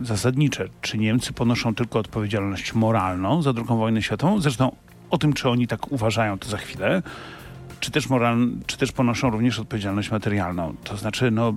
zasadnicze. 0.03 0.69
Czy 0.81 0.99
Niemcy 0.99 1.33
ponoszą 1.33 1.75
tylko 1.75 1.99
odpowiedzialność 1.99 2.75
moralną 2.75 3.43
za 3.43 3.51
II 3.57 3.65
wojnę 3.67 4.03
światową? 4.03 4.41
Zresztą 4.41 4.77
o 5.11 5.19
tym, 5.19 5.33
czy 5.33 5.49
oni 5.49 5.67
tak 5.67 5.93
uważają, 5.93 6.39
to 6.39 6.49
za 6.49 6.57
chwilę. 6.57 7.03
Czy 7.81 7.91
też, 7.91 8.09
moral, 8.09 8.49
czy 8.67 8.77
też 8.77 8.93
ponoszą 8.93 9.31
również 9.31 9.59
odpowiedzialność 9.59 10.11
materialną? 10.11 10.75
To 10.85 10.97
znaczy, 10.97 11.31
no, 11.31 11.55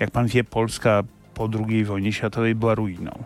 jak 0.00 0.10
pan 0.10 0.26
wie, 0.26 0.44
Polska 0.44 1.02
po 1.34 1.48
II 1.68 1.84
wojnie 1.84 2.12
światowej 2.12 2.54
była 2.54 2.74
ruiną. 2.74 3.24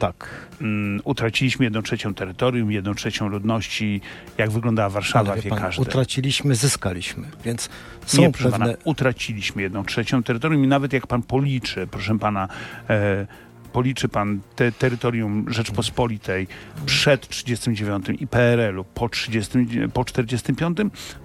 Tak. 0.00 0.28
Mm, 0.60 1.00
utraciliśmy 1.04 1.64
jedną 1.64 1.82
trzecią 1.82 2.14
terytorium, 2.14 2.72
jedną 2.72 2.94
trzecią 2.94 3.28
ludności. 3.28 4.00
Jak 4.38 4.50
wyglądała 4.50 4.88
Warszawa, 4.88 5.34
wie 5.36 5.42
wie 5.42 5.50
pan, 5.50 5.58
każdy. 5.58 5.82
utraciliśmy, 5.82 6.54
zyskaliśmy, 6.54 7.28
więc 7.44 7.68
są 8.06 8.22
Nie, 8.22 8.30
proszę 8.30 8.50
pewne... 8.50 8.66
pana, 8.66 8.78
utraciliśmy 8.84 9.62
jedną 9.62 9.84
trzecią 9.84 10.22
terytorium 10.22 10.64
i 10.64 10.66
nawet 10.66 10.92
jak 10.92 11.06
pan 11.06 11.22
policzy, 11.22 11.86
proszę 11.86 12.18
pana, 12.18 12.48
e, 12.90 13.26
policzy 13.72 14.08
pan 14.08 14.40
te 14.56 14.72
terytorium 14.72 15.44
Rzeczpospolitej 15.48 16.46
przed 16.86 17.28
39 17.28 18.06
i 18.20 18.26
PRL-u 18.26 18.84
po, 18.84 19.08
30, 19.08 19.58
po 19.94 20.04
45, 20.04 20.78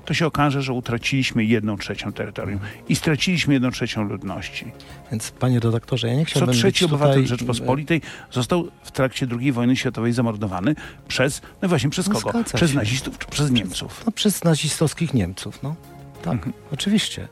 to 0.06 0.14
się 0.14 0.28
okaże, 0.28 0.62
że 0.62 0.74
utraciliśmy 0.74 1.44
jedną 1.46 1.78
trzecią 1.78 2.14
terytorium 2.14 2.60
i 2.90 2.96
straciliśmy 2.96 3.54
jedną 3.54 3.72
trzecią 3.72 4.04
ludności. 4.04 4.72
Więc 5.12 5.32
panie 5.32 5.60
redaktorze, 5.60 6.08
ja 6.08 6.16
nie 6.16 6.26
Co 6.26 6.32
chciałbym 6.32 6.56
trzeci 6.56 6.86
być 6.86 6.94
obywatel 6.94 7.14
tutaj... 7.16 7.28
Rzeczpospolitej 7.28 8.02
został 8.32 8.68
w 8.84 8.92
trakcie 8.92 9.28
II 9.40 9.52
wojny 9.52 9.76
światowej 9.76 10.14
zamordowany 10.14 10.76
przez, 11.08 11.42
no 11.62 11.68
właśnie 11.70 11.90
przez 11.90 12.08
No 12.08 12.14
kogo? 12.16 12.30
zgadza 12.30 12.58
Przez 12.58 12.74
nazistów 12.74 13.18
czy 13.20 13.28
przez 13.28 13.52
Niemców? 13.52 14.04
No, 14.06 14.12
przez 14.12 14.44
nazistowskich 14.44 15.14
Niemców, 15.14 15.64
no. 15.64 15.76
Tak, 16.24 16.34
Mhm. 16.34 16.54
oczywiście. 16.72 17.28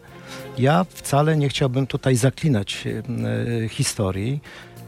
Ja 0.57 0.83
wcale 0.89 1.37
nie 1.37 1.49
chciałbym 1.49 1.87
tutaj 1.87 2.15
zaklinać 2.15 2.83
e, 3.65 3.69
historii. 3.69 4.39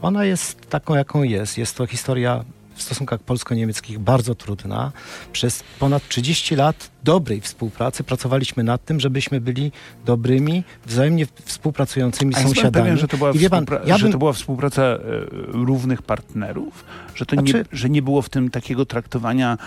Ona 0.06 0.24
jest 0.24 0.60
taką, 0.70 0.94
jaką 0.94 1.22
jest. 1.22 1.58
Jest 1.58 1.76
to 1.76 1.86
historia 1.86 2.44
w 2.74 2.82
stosunkach 2.82 3.20
polsko-niemieckich 3.20 3.98
bardzo 3.98 4.34
trudna. 4.34 4.92
Przez 5.32 5.64
ponad 5.78 6.08
30 6.08 6.56
lat 6.56 6.90
dobrej 7.04 7.40
współpracy 7.40 8.04
pracowaliśmy 8.04 8.62
nad 8.64 8.84
tym, 8.84 9.00
żebyśmy 9.00 9.40
byli 9.40 9.72
dobrymi, 10.04 10.64
wzajemnie 10.86 11.26
współpracującymi 11.44 12.34
A 12.34 12.42
sąsiadami. 12.42 12.72
pewien, 12.72 12.98
że 12.98 13.08
to 13.08 13.16
była, 13.16 13.30
I 13.30 13.50
pan, 13.50 13.66
ja 13.86 13.98
że 13.98 14.02
bym- 14.02 14.12
to 14.12 14.18
była 14.18 14.32
współpraca 14.32 14.82
e, 14.82 14.98
równych 15.46 16.02
partnerów? 16.02 16.84
Że, 17.14 17.26
to 17.26 17.36
nie, 17.36 17.50
Znaczy- 17.50 17.64
że 17.72 17.90
nie 17.90 18.02
było 18.02 18.22
w 18.22 18.28
tym 18.28 18.50
takiego 18.50 18.86
traktowania 18.86 19.58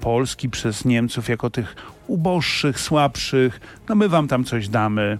Polski 0.00 0.48
przez 0.50 0.84
Niemców 0.84 1.28
jako 1.28 1.50
tych 1.50 1.76
uboższych, 2.06 2.80
słabszych. 2.80 3.60
No 3.88 3.94
my 3.94 4.08
wam 4.08 4.28
tam 4.28 4.44
coś 4.44 4.68
damy 4.68 5.18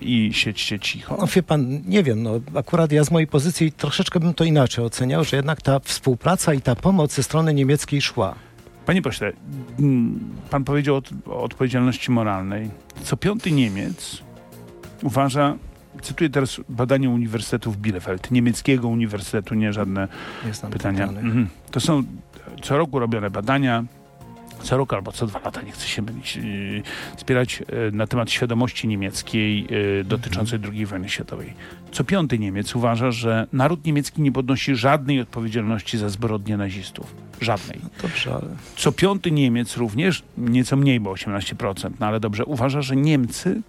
i 0.00 0.30
siedźcie 0.32 0.78
cicho. 0.78 1.16
No 1.20 1.26
wie 1.26 1.42
pan, 1.42 1.82
nie 1.86 2.02
wiem, 2.02 2.22
no 2.22 2.40
akurat 2.54 2.92
ja 2.92 3.04
z 3.04 3.10
mojej 3.10 3.26
pozycji 3.26 3.72
troszeczkę 3.72 4.20
bym 4.20 4.34
to 4.34 4.44
inaczej 4.44 4.84
oceniał, 4.84 5.24
że 5.24 5.36
jednak 5.36 5.62
ta 5.62 5.78
współpraca 5.80 6.54
i 6.54 6.60
ta 6.60 6.76
pomoc 6.76 7.14
ze 7.14 7.22
strony 7.22 7.54
niemieckiej 7.54 8.02
szła. 8.02 8.34
Panie 8.86 9.02
pośle, 9.02 9.32
mm, 9.78 10.20
pan 10.50 10.64
powiedział 10.64 11.02
o, 11.26 11.42
odpowiedzialności 11.42 12.10
moralnej. 12.10 12.70
Co 13.02 13.16
piąty 13.16 13.52
Niemiec 13.52 14.22
uważa, 15.02 15.56
cytuję 16.02 16.30
teraz 16.30 16.60
badanie 16.68 17.10
Uniwersytetu 17.10 17.72
w 17.72 17.76
Bielefeld, 17.76 18.30
niemieckiego 18.30 18.88
uniwersytetu, 18.88 19.54
nie 19.54 19.72
żadne 19.72 20.08
pytania. 20.70 21.04
Mhm. 21.04 21.48
To 21.70 21.80
są 21.80 22.02
co 22.62 22.78
roku 22.78 22.98
robione 22.98 23.30
badania, 23.30 23.84
co 24.62 24.76
roku 24.76 24.94
albo 24.94 25.12
co 25.12 25.26
dwa 25.26 25.40
lata, 25.44 25.62
nie 25.62 25.72
chcę 25.72 25.86
się 25.86 26.02
mylić, 26.02 26.36
yy, 26.36 26.82
wspierać 27.16 27.60
yy, 27.60 27.92
na 27.92 28.06
temat 28.06 28.30
świadomości 28.30 28.88
niemieckiej 28.88 29.66
yy, 29.70 30.04
dotyczącej 30.04 30.58
II 30.72 30.86
wojny 30.86 31.08
światowej. 31.08 31.52
Co 31.92 32.04
piąty 32.04 32.38
Niemiec 32.38 32.76
uważa, 32.76 33.10
że 33.10 33.46
naród 33.52 33.84
niemiecki 33.84 34.22
nie 34.22 34.32
podnosi 34.32 34.76
żadnej 34.76 35.20
odpowiedzialności 35.20 35.98
za 35.98 36.08
zbrodnie 36.08 36.56
nazistów. 36.56 37.14
Żadnej. 37.40 37.80
Dobrze, 38.02 38.34
ale 38.34 38.48
Co 38.76 38.92
piąty 38.92 39.30
Niemiec 39.30 39.76
również, 39.76 40.22
nieco 40.38 40.76
mniej, 40.76 41.00
bo 41.00 41.12
18%, 41.12 41.90
no 42.00 42.06
ale 42.06 42.20
dobrze, 42.20 42.44
uważa, 42.44 42.82
że 42.82 42.96
Niemcy 42.96 43.62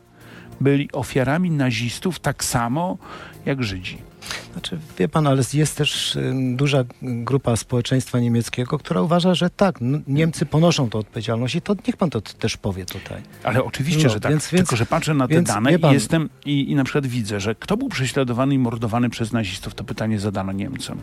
byli 0.61 0.91
ofiarami 0.91 1.51
nazistów 1.51 2.19
tak 2.19 2.43
samo 2.43 2.97
jak 3.45 3.63
Żydzi. 3.63 4.06
Znaczy, 4.53 4.79
wie 4.99 5.07
pan, 5.07 5.27
ale 5.27 5.43
jest 5.53 5.77
też 5.77 6.15
ym, 6.15 6.55
duża 6.55 6.83
grupa 7.01 7.55
społeczeństwa 7.55 8.19
niemieckiego, 8.19 8.77
która 8.77 9.01
uważa, 9.01 9.35
że 9.35 9.49
tak, 9.49 9.79
Niemcy 10.07 10.45
ponoszą 10.45 10.89
tę 10.89 10.97
odpowiedzialność 10.97 11.55
i 11.55 11.61
to 11.61 11.75
niech 11.87 11.97
pan 11.97 12.09
to 12.09 12.21
też 12.21 12.57
powie 12.57 12.85
tutaj. 12.85 13.21
Ale 13.43 13.63
oczywiście, 13.63 14.03
No, 14.03 14.09
że 14.09 14.19
tak. 14.19 14.31
więc- 14.31 14.49
Tylko, 14.49 14.75
że 14.75 14.85
patrzę 14.85 15.13
na 15.13 15.27
te 15.27 15.33
więc 15.33 15.47
dane 15.47 15.73
i 15.73 15.79
pan- 15.79 15.93
jestem 15.93 16.29
i, 16.45 16.71
i 16.71 16.75
na 16.75 16.83
przykład 16.83 17.07
widzę, 17.07 17.39
że 17.39 17.55
kto 17.55 17.77
był 17.77 17.89
prześladowany 17.89 18.55
i 18.55 18.59
mordowany 18.59 19.09
przez 19.09 19.31
nazistów, 19.33 19.73
to 19.75 19.83
pytanie 19.83 20.19
zadano 20.19 20.51
Niemcom. 20.51 20.97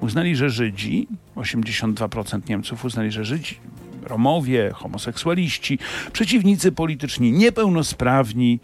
Uznali, 0.00 0.36
że 0.36 0.50
Żydzi, 0.50 1.08
82% 1.36 2.40
Niemców 2.48 2.84
uznali, 2.84 3.12
że 3.12 3.24
Żydzi, 3.24 3.56
Romowie, 4.02 4.70
homoseksualiści, 4.74 5.78
przeciwnicy 6.12 6.72
polityczni, 6.72 7.32
niepełnosprawni, 7.32 8.60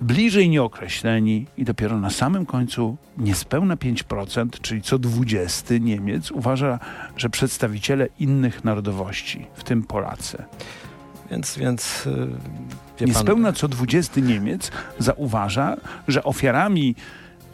bliżej 0.00 0.48
nieokreśleni 0.48 1.46
i 1.56 1.64
dopiero 1.64 1.98
na 1.98 2.10
samym 2.10 2.46
końcu 2.46 2.96
niespełna 3.18 3.76
5%, 3.76 4.48
czyli 4.62 4.82
co 4.82 4.98
20 4.98 5.74
Niemiec 5.80 6.30
uważa, 6.30 6.78
że 7.16 7.30
przedstawiciele 7.30 8.08
innych 8.20 8.64
narodowości, 8.64 9.46
w 9.54 9.64
tym 9.64 9.82
Polacy, 9.82 10.42
Więc, 11.30 11.58
więc 11.58 12.06
y, 12.06 12.10
pan, 12.98 13.08
Niespełna 13.08 13.52
co 13.52 13.68
20 13.68 14.20
Niemiec 14.20 14.70
zauważa, 14.98 15.76
że 16.08 16.24
ofiarami 16.24 16.94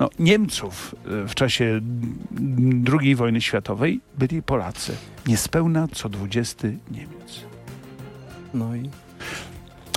no, 0.00 0.10
Niemców 0.18 0.94
y, 1.24 1.28
w 1.28 1.34
czasie 1.34 1.80
II 3.00 3.14
wojny 3.14 3.40
światowej 3.40 4.00
byli 4.18 4.42
Polacy. 4.42 4.96
Niespełna 5.26 5.88
co 5.92 6.08
20 6.08 6.68
Niemiec. 6.90 7.44
no 8.54 8.76
i 8.76 8.90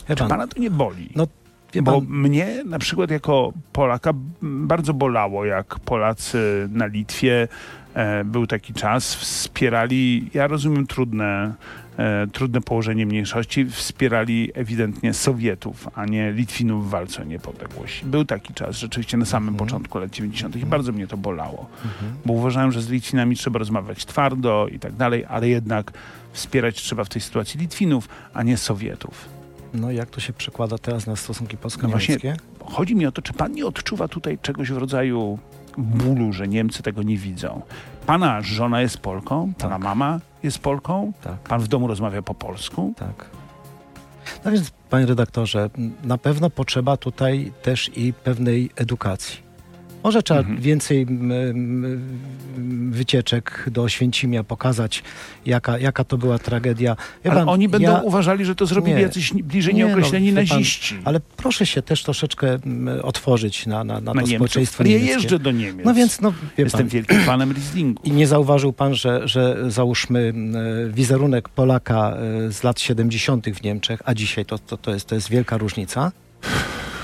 Czy 0.07 0.15
pan, 0.15 0.29
pana 0.29 0.47
to 0.47 0.59
nie 0.59 0.71
boli? 0.71 1.09
No, 1.15 1.27
wie 1.73 1.81
Bo 1.81 1.91
pan, 1.91 2.05
mnie 2.09 2.63
na 2.65 2.79
przykład 2.79 3.11
jako 3.11 3.53
Polaka 3.73 4.11
bardzo 4.41 4.93
bolało, 4.93 5.45
jak 5.45 5.79
Polacy 5.79 6.69
na 6.71 6.85
Litwie 6.85 7.47
e, 7.93 8.23
był 8.23 8.47
taki 8.47 8.73
czas, 8.73 9.15
wspierali, 9.15 10.29
ja 10.33 10.47
rozumiem 10.47 10.87
trudne, 10.87 11.53
e, 11.97 12.27
trudne 12.27 12.61
położenie 12.61 13.05
mniejszości, 13.05 13.65
wspierali 13.65 14.51
ewidentnie 14.53 15.13
Sowietów, 15.13 15.87
a 15.95 16.05
nie 16.05 16.31
Litwinów 16.31 16.87
w 16.87 16.89
walce 16.89 17.21
o 17.21 17.25
niepodległość. 17.25 18.05
Był 18.05 18.25
taki 18.25 18.53
czas, 18.53 18.77
rzeczywiście 18.77 19.17
na 19.17 19.25
samym 19.25 19.49
Mhm. 19.49 19.67
początku 19.67 19.99
lat 19.99 20.11
90. 20.11 20.55
i 20.55 20.57
Mhm. 20.57 20.69
bardzo 20.69 20.91
mnie 20.91 21.07
to 21.07 21.17
bolało, 21.17 21.69
mhm. 21.85 22.13
bo 22.25 22.33
uważałem, 22.33 22.71
że 22.71 22.81
z 22.81 22.89
Litwinami 22.89 23.35
trzeba 23.35 23.59
rozmawiać 23.59 24.05
twardo 24.05 24.67
i 24.71 24.79
tak 24.79 24.93
dalej, 24.93 25.25
ale 25.29 25.49
jednak 25.49 25.91
wspierać 26.33 26.75
trzeba 26.75 27.03
w 27.03 27.09
tej 27.09 27.21
sytuacji 27.21 27.59
Litwinów, 27.59 28.09
a 28.33 28.43
nie 28.43 28.57
Sowietów. 28.57 29.32
No 29.73 29.91
jak 29.91 30.09
to 30.09 30.19
się 30.19 30.33
przekłada 30.33 30.77
teraz 30.77 31.07
na 31.07 31.15
stosunki 31.15 31.55
No 31.55 31.61
polsko-niemieckie? 31.61 32.35
Chodzi 32.65 32.95
mi 32.95 33.05
o 33.05 33.11
to, 33.11 33.21
czy 33.21 33.33
pan 33.33 33.51
nie 33.51 33.65
odczuwa 33.65 34.07
tutaj 34.07 34.37
czegoś 34.41 34.71
w 34.71 34.77
rodzaju 34.77 35.39
bólu, 35.77 36.33
że 36.33 36.47
Niemcy 36.47 36.83
tego 36.83 37.03
nie 37.03 37.17
widzą. 37.17 37.61
Pana 38.05 38.41
żona 38.41 38.81
jest 38.81 38.97
Polką, 38.97 39.53
pana 39.57 39.75
Tak. 39.75 39.83
mama 39.83 40.19
jest 40.43 40.59
Polką, 40.59 41.13
Tak. 41.23 41.39
pan 41.39 41.61
w 41.61 41.67
domu 41.67 41.87
rozmawia 41.87 42.21
po 42.21 42.33
polsku. 42.33 42.93
Tak. 42.97 43.29
No 44.45 44.51
więc, 44.51 44.71
panie 44.89 45.05
redaktorze, 45.05 45.69
na 46.03 46.17
pewno 46.17 46.49
potrzeba 46.49 46.97
tutaj 46.97 47.51
też 47.61 47.91
i 47.97 48.13
pewnej 48.13 48.69
edukacji. 48.75 49.42
Może 50.03 50.23
trzeba 50.23 50.39
Mhm. 50.39 50.61
więcej 50.61 51.07
wycieczek 52.89 53.65
do 53.71 53.83
Oświęcimia 53.83 54.43
pokazać, 54.43 55.03
jaka, 55.45 55.77
jaka 55.77 56.03
to 56.03 56.17
była 56.17 56.39
tragedia. 56.39 56.95
Wie 57.25 57.31
Ale 57.31 57.39
pan, 57.39 57.49
oni 57.49 57.69
będą 57.69 57.91
ja- 57.91 58.01
uważali, 58.01 58.45
że 58.45 58.55
to 58.55 58.65
zrobili 58.65 58.95
Nie. 58.95 59.01
jacyś 59.01 59.33
bliżej 59.33 59.73
Nie, 59.73 59.81
no, 59.81 59.87
nieokreśleni 59.87 60.27
pan, 60.33 60.35
naziści. 60.35 60.95
Ale 61.05 61.19
proszę 61.37 61.65
się 61.65 61.81
też 61.81 62.03
troszeczkę 62.03 62.59
otworzyć 63.03 63.65
na, 63.67 63.83
na, 63.83 63.93
na, 63.93 63.99
na 64.01 64.13
to 64.13 64.13
Niemców. 64.13 64.35
społeczeństwo 64.35 64.83
ja 64.83 64.89
niemieckie. 64.89 65.13
jeżdżę 65.13 65.39
do 65.39 65.51
Niemiec. 65.51 65.85
No 65.85 65.93
więc, 65.93 66.21
no 66.21 66.33
Jestem 66.57 66.79
pan, 66.81 66.87
wielkim 66.89 67.19
fanem 67.19 67.51
Rieslingu. 67.51 68.01
i 68.03 68.11
nie 68.11 68.27
zauważył 68.27 68.73
pan, 68.73 68.95
że, 68.95 69.27
że 69.27 69.71
załóżmy 69.71 70.33
wizerunek 70.93 71.49
Polaka 71.49 72.17
e, 72.47 72.51
z 72.51 72.63
lat 72.63 72.79
70. 72.79 73.45
w 73.55 73.63
Niemczech, 73.63 74.01
a 74.05 74.13
dzisiaj 74.13 74.45
to, 74.45 74.57
to, 74.59 74.77
to, 74.77 74.93
jest, 74.93 75.05
to 75.07 75.15
jest 75.15 75.29
wielka 75.29 75.57
różnica. 75.57 76.11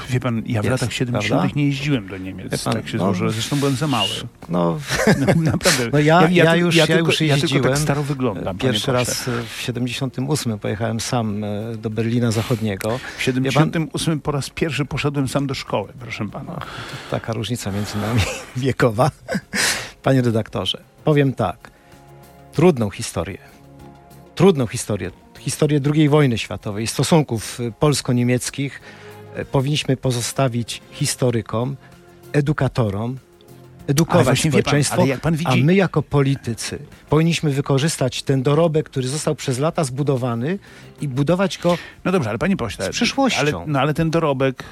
Wie 0.10 0.20
pan, 0.20 0.44
ja 0.46 0.62
w 0.62 0.66
Jest, 0.66 0.70
latach 0.82 0.94
70. 0.94 1.30
prawda? 1.39 1.56
nie 1.56 1.66
jeździłem 1.66 2.08
do 2.08 2.18
Niemiec. 2.18 2.63
Pan, 2.63 2.74
tak 2.74 2.88
się 2.89 2.98
no, 2.98 3.04
złożyło. 3.04 3.30
Zresztą 3.30 3.60
byłem 3.60 3.75
za 3.75 3.88
mały. 3.88 4.10
No, 4.50 4.80
No, 5.36 5.42
naprawdę. 5.42 5.89
No 5.94 6.00
ja- 6.00 6.30
ja 6.30 6.51
ty- 6.51 6.58
już- 6.60 6.75
ja 6.75 6.88
tylko, 6.88 7.12
już 7.12 7.22
ja 7.22 7.28
tylko 7.36 7.42
jeździłem. 7.42 7.63
tak 7.63 7.78
staro 7.78 8.04
wyglądam. 8.04 8.58
pierwszy 8.58 8.92
raz 8.92 9.28
e, 9.28 9.32
w 9.58 9.62
78 9.62 10.60
pojechałem 10.60 11.00
sam 11.00 11.44
e, 11.44 11.48
do 11.78 11.89
Berlina 11.89 12.32
Zachodniego. 12.32 13.00
W 13.18 13.22
78 13.24 14.20
po 14.22 14.32
raz 14.32 14.50
pierwszy 14.50 14.86
poszedłem 14.86 15.28
sam 15.28 15.48
do 15.48 15.54
szkoły, 15.54 15.94
proszę 16.00 16.30
pana. 16.30 16.60
Taka 17.12 17.34
różnica 17.34 17.72
między 17.72 17.98
nami 17.98 18.22
wiekowa. 18.58 19.12
Panie 20.04 20.22
redaktorze, 20.22 20.82
powiem 21.04 21.34
tak. 21.34 21.72
Trudną 22.54 22.89
historię. 22.89 23.38
Trudną 24.36 24.68
historię. 24.68 25.12
Historię 25.39 25.80
II 25.96 26.10
wojny 26.10 26.38
światowej, 26.38 26.88
stosunków 26.88 27.60
e, 27.60 27.72
polsko-niemieckich 27.72 28.82
powinniśmy 29.46 29.98
pozostawić 29.98 30.81
historykom, 30.91 31.75
edukatorom, 32.34 33.17
edukować 33.89 34.25
właśnie 34.25 34.51
pan, 34.51 34.62
społeczeństwo, 34.62 35.05
jak 35.05 35.19
pan 35.19 35.34
a 35.34 35.38
widzi, 35.38 35.63
my 35.63 35.75
jako 35.75 36.01
politycy 36.01 36.79
powinniśmy 37.10 37.51
wykorzystać 37.51 38.24
ten 38.24 38.43
dorobek, 38.43 38.89
który 38.89 39.08
został 39.08 39.36
przez 39.36 39.60
lata 39.60 39.84
zbudowany 39.84 40.60
i 41.01 41.08
budować 41.08 41.58
go 41.58 41.77
No 42.05 42.12
dobrze, 42.12 42.29
ale 42.29 42.39
panie 42.39 42.58
pośle, 42.58 42.86
Z 42.86 42.89
przyszłością. 42.89 43.39
Ale, 43.39 43.51
no 43.67 43.79
ale 43.79 43.93
ten 43.93 44.10
dorobek, 44.10 44.63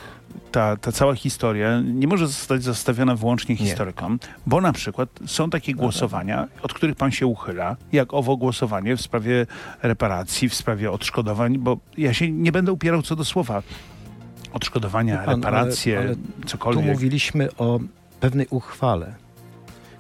ta, 0.51 0.75
ta 0.75 0.91
cała 0.91 1.15
historia 1.15 1.81
nie 1.81 2.07
może 2.07 2.27
zostać 2.27 2.63
zostawiona 2.63 3.15
wyłącznie 3.15 3.55
Nie. 3.55 3.65
historykom, 3.65 4.19
bo 4.45 4.62
na 4.62 4.74
przykład 4.74 5.09
są 5.25 5.50
takie 5.50 5.74
głosowania, 5.74 6.47
od 6.62 6.74
których 6.74 6.95
pan 6.95 7.12
się 7.12 7.27
uchyla, 7.27 7.75
jak 7.91 8.13
owo 8.13 8.38
głosowanie 8.38 8.97
w 8.97 9.01
sprawie 9.01 9.45
reparacji, 9.83 10.50
w 10.50 10.55
sprawie 10.55 10.91
odszkodowań, 10.91 11.57
bo 11.57 11.77
ja 11.97 12.13
się 12.13 12.31
nie 12.31 12.51
będę 12.51 12.71
upierał 12.71 13.01
co 13.01 13.15
do 13.15 13.25
słowa. 13.25 13.63
Odszkodowania, 14.53 15.17
pan, 15.17 15.35
reparacje, 15.35 15.97
ale- 15.97 16.05
ale 16.07 16.15
Tu 16.15 16.47
cokolwiek. 16.47 16.85
mówiliśmy 16.85 17.49
o 17.57 17.79
pewnej 18.19 18.47
uchwale, 18.49 19.15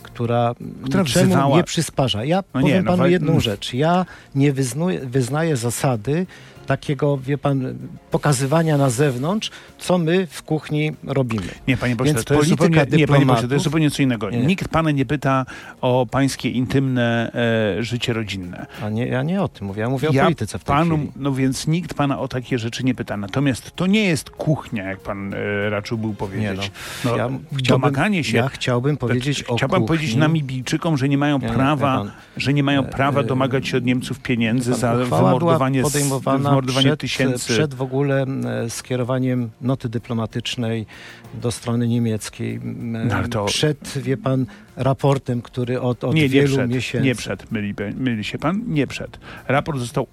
która, 0.03 0.55
Która 0.83 1.03
niczemu 1.03 1.25
wzywała- 1.25 1.57
nie 1.57 1.63
przysparza. 1.63 2.23
Ja 2.25 2.37
No 2.37 2.43
powiem 2.43 2.67
nie, 2.67 2.81
no 2.81 2.91
panu 2.91 3.07
jedną 3.07 3.29
mm. 3.31 3.41
rzecz. 3.41 3.73
Ja 3.73 4.05
nie 4.35 4.53
wyznuję, 4.53 4.99
wyznaję 4.99 5.57
zasady 5.57 6.25
takiego, 6.67 7.17
wie 7.17 7.37
pan, 7.37 7.75
pokazywania 8.11 8.77
na 8.77 8.89
zewnątrz, 8.89 9.51
co 9.77 9.97
my 9.97 10.27
w 10.27 10.43
kuchni 10.43 10.91
robimy. 11.03 11.47
Nie, 11.67 11.77
panie 11.77 11.95
pośle, 11.95 12.13
Więc 12.13 12.25
to 12.25 12.33
jest 12.33 12.49
zupełnie, 12.49 12.85
nie, 12.91 13.07
panie 13.07 13.25
pośle, 13.25 13.47
to 13.47 13.53
jest 13.53 13.63
zupełnie 13.63 13.91
co 13.91 14.01
innego. 14.03 14.29
Nie. 14.29 14.37
Nikt 14.37 14.67
pana 14.69 14.91
nie 14.91 15.05
pyta 15.05 15.45
o 15.81 16.07
pańskie 16.11 16.49
intymne 16.49 17.31
e, 17.79 17.83
życie 17.83 18.13
rodzinne. 18.13 18.65
A 18.83 18.89
nie, 18.89 19.07
ja 19.07 19.23
nie 19.23 19.41
o 19.41 19.47
tym 19.47 19.67
mówię, 19.67 19.81
ja 19.81 19.89
mówię 19.89 20.09
Ja 20.11 20.21
o 20.21 20.25
polityce 20.25 20.59
w 20.59 20.63
tej 20.63 20.75
panu, 20.75 20.95
chwili. 20.97 21.11
No 21.15 21.31
więc 21.33 21.67
nikt 21.67 21.93
pana 21.93 22.19
o 22.19 22.27
takie 22.27 22.59
rzeczy 22.59 22.83
nie 22.83 22.95
pyta. 22.95 23.17
Natomiast 23.17 23.71
to 23.75 23.87
nie 23.87 24.03
jest 24.03 24.29
kuchnia, 24.29 24.83
jak 24.83 24.99
pan 24.99 25.33
e, 25.33 25.69
raczył 25.69 25.97
był 25.97 26.13
powiedzieć. 26.13 26.71
no, 27.05 27.17
ja 27.17 27.29
domaganie 27.51 28.23
się. 28.23 28.37
Ja 28.37 28.49
chciałbym 28.49 28.97
powiedzieć 28.97 29.43
o 29.43 29.55
Chciał 29.55 29.69
pan 29.69 29.79
kuchni. 29.81 29.87
powiedzieć 29.87 30.15
Namibijczykom, 30.15 30.97
że 30.97 31.09
nie 31.09 31.17
mają 31.17 31.39
Nie, 31.39 31.47
nie, 31.47 31.53
prawa, 31.53 31.97
wie 31.97 32.03
pan. 32.03 32.11
że 32.37 32.53
nie 32.53 32.63
mają 32.63 32.83
prawa 32.83 33.21
e, 33.21 33.23
domagać 33.23 33.67
się 33.67 33.77
od 33.77 33.85
Niemców 33.85 34.19
pieniędzy 34.19 34.71
Pan, 34.71 34.79
za 34.79 34.95
wymordowanie, 34.95 35.79
była 35.79 35.91
podejmowana 35.91 36.56
przed, 36.65 36.99
tysięcy. 36.99 37.53
przed 37.53 37.73
w 37.73 37.81
ogóle 37.81 38.25
skierowaniem 38.69 39.49
noty 39.61 39.89
dyplomatycznej 39.89 40.85
do 41.33 41.51
strony 41.51 41.87
niemieckiej. 41.87 42.59
No, 42.63 43.27
to- 43.27 43.45
Przed, 43.45 43.97
wie 43.97 44.17
pan, 44.17 44.45
raportem, 44.77 45.41
który 45.41 45.81
od, 45.81 46.03
od 46.03 46.15
nie, 46.15 46.21
nie 46.21 46.29
wielu 46.29 46.55
przed, 46.55 46.69
miesięcy... 46.71 47.05
Nie 47.07 47.15
przed, 47.15 47.51
myli, 47.51 47.73
myli 47.97 48.23
się 48.23 48.37
pan, 48.37 48.61
nie 48.67 48.87
przed. 48.87 49.19
Raport 49.47 49.79
został 49.79 50.07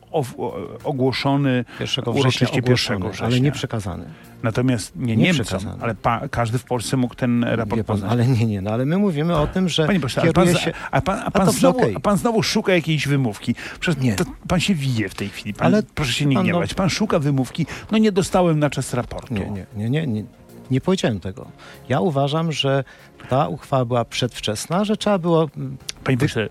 ogłoszony 0.85 1.65
1 1.81 2.05
uroczyście 2.09 2.31
września 2.47 2.57
1 2.57 2.63
ogłoszony, 2.67 3.09
września. 3.09 3.27
ale 3.27 3.41
nie 3.41 3.53
przekazany. 3.53 4.05
Natomiast 4.43 4.97
nie, 4.97 5.17
Nie 5.17 5.25
Niemcom, 5.25 5.45
przekazany. 5.45 5.83
ale 5.83 5.95
pa, 5.95 6.29
każdy 6.29 6.59
w 6.59 6.65
Polsce 6.65 6.97
mógł 6.97 7.15
ten 7.15 7.45
raport 7.45 7.71
pan, 7.83 7.85
poznać. 7.85 8.11
ale 8.13 8.27
nie, 8.27 8.47
nie, 8.47 8.61
no 8.63 8.71
ale 8.71 8.87
my 8.87 8.99
mówimy 8.99 9.37
o 9.37 9.47
tym, 9.47 9.69
że 9.69 9.87
Panie 9.87 10.01
pośle, 10.01 10.23
a 10.31 10.33
pan, 10.33 10.55
się... 10.55 10.73
a 10.91 11.01
pan, 11.01 11.21
a 11.25 11.31
pan, 11.31 11.47
dobrze, 11.47 11.61
znowu, 11.61 11.79
okej. 11.79 11.95
a 11.97 12.01
pan 12.01 12.17
znowu 12.17 12.43
szuka 12.43 12.75
jakiejś 12.75 13.09
wymówki. 13.09 13.55
Przecież 13.81 14.03
Nie. 14.03 14.15
to, 14.17 14.25
pan 14.49 14.61
się 14.61 14.75
wije 14.75 15.09
w 15.09 15.15
tej 15.15 15.29
chwili. 15.29 15.55
Pan, 15.55 15.67
Ale 15.67 15.83
proszę 15.95 16.13
się 16.13 16.27
nie 16.27 16.37
pan, 16.37 16.47
no- 16.47 16.51
gniewać. 16.53 16.75
Pan 16.75 16.91
szuka 16.91 17.19
wymówki. 17.19 17.67
No 17.91 17.99
nie 17.99 18.13
dostałem 18.13 18.59
na 18.59 18.71
czas 18.71 18.95
raportu. 18.95 19.35
Nie, 19.35 19.51
nie, 19.51 19.67
nie, 19.77 19.91
nie, 19.91 20.07
nie. 20.07 20.25
Nie 20.71 20.81
powiedziałem 20.81 21.21
tego. 21.21 21.47
Ja 21.89 22.01
uważam, 22.01 22.53
że 22.53 22.85
ta 23.29 23.49
uchwała 23.49 23.85
była 23.85 24.05
przedwczesna, 24.05 24.85
że 24.85 24.97
trzeba 24.97 25.19
było... 25.19 25.49
mm, 25.57 25.77
Panie 26.05 26.19
pośle, 26.19 26.49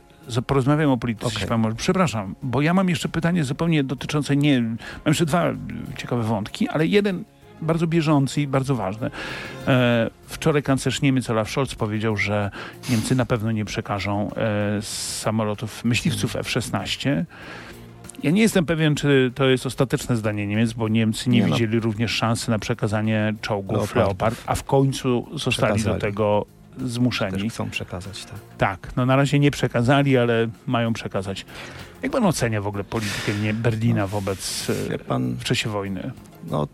porozmawiamy 0.48 0.92
o 0.92 0.98
polityce. 0.98 1.58
Może. 1.58 1.76
Przepraszam, 1.76 2.36
bo 2.44 2.62
ja 2.62 2.74
mam 2.74 2.90
jeszcze 2.90 3.10
pytanie 3.10 3.44
zupełnie 3.44 3.84
dotyczące 3.84 4.36
nie... 4.36 4.62
Mam 4.62 4.78
jeszcze 5.06 5.26
dwa 5.26 5.52
y, 5.52 5.56
ciekawe 5.98 6.24
wątki, 6.24 6.68
ale 6.70 6.88
jeden 6.88 7.24
bardzo 7.62 7.88
bieżący 7.88 8.42
i 8.42 8.48
bardzo 8.48 8.76
ważny. 8.76 9.12
E, 9.68 10.10
wczoraj 10.28 10.64
kanclerz 10.64 11.02
Niemiec 11.02 11.30
Olaf 11.30 11.50
Scholz 11.50 11.76
powiedział, 11.76 12.18
że 12.18 12.52
Niemcy 12.90 13.16
na 13.16 13.26
pewno 13.26 13.52
nie 13.52 13.66
przekażą 13.66 14.32
e, 14.34 14.82
samolotów 14.82 15.86
myśliwców 15.86 16.36
F-16. 16.36 17.24
Ja 18.24 18.32
nie 18.32 18.42
jestem 18.42 18.66
pewien, 18.66 18.96
czy 18.96 19.32
to 19.36 19.46
jest 19.46 19.66
ostateczne 19.66 20.18
zdanie 20.18 20.48
Niemiec, 20.48 20.74
bo 20.74 20.88
Niemcy 20.88 21.30
nie, 21.30 21.40
Nie 21.40 21.48
no. 21.48 21.54
widzieli 21.54 21.80
również 21.80 22.12
szansy 22.12 22.52
na 22.52 22.60
przekazanie 22.60 23.34
czołgów 23.42 23.72
Leopardów. 23.78 23.96
Leopard, 23.96 24.44
a 24.46 24.56
w 24.56 24.64
końcu 24.64 25.28
zostali 25.34 25.84
do 25.84 25.96
tego 25.96 26.46
Też 26.80 26.88
zmuszeni. 26.88 27.50
chcą 27.50 27.70
przekazać, 27.70 28.26
tak. 28.26 28.40
Tak, 28.58 28.96
no 28.96 29.06
na 29.06 29.16
razie 29.16 29.40
nie 29.40 29.52
przekazali, 29.52 30.18
ale 30.18 30.48
mają 30.68 30.94
przekazać. 30.94 31.46
Jak 32.04 32.12
pan 32.12 32.26
ocenia 32.26 32.62
w 32.62 32.68
ogóle 32.68 32.84
politykę 32.84 33.32
Berlina 33.54 34.08
wobec 34.08 34.68
Wie 34.90 34.96
e, 34.96 35.00
pan, 35.00 35.36
w 35.36 35.44
czasie 35.44 35.70
wojny? 35.70 36.12
no, 36.52 36.68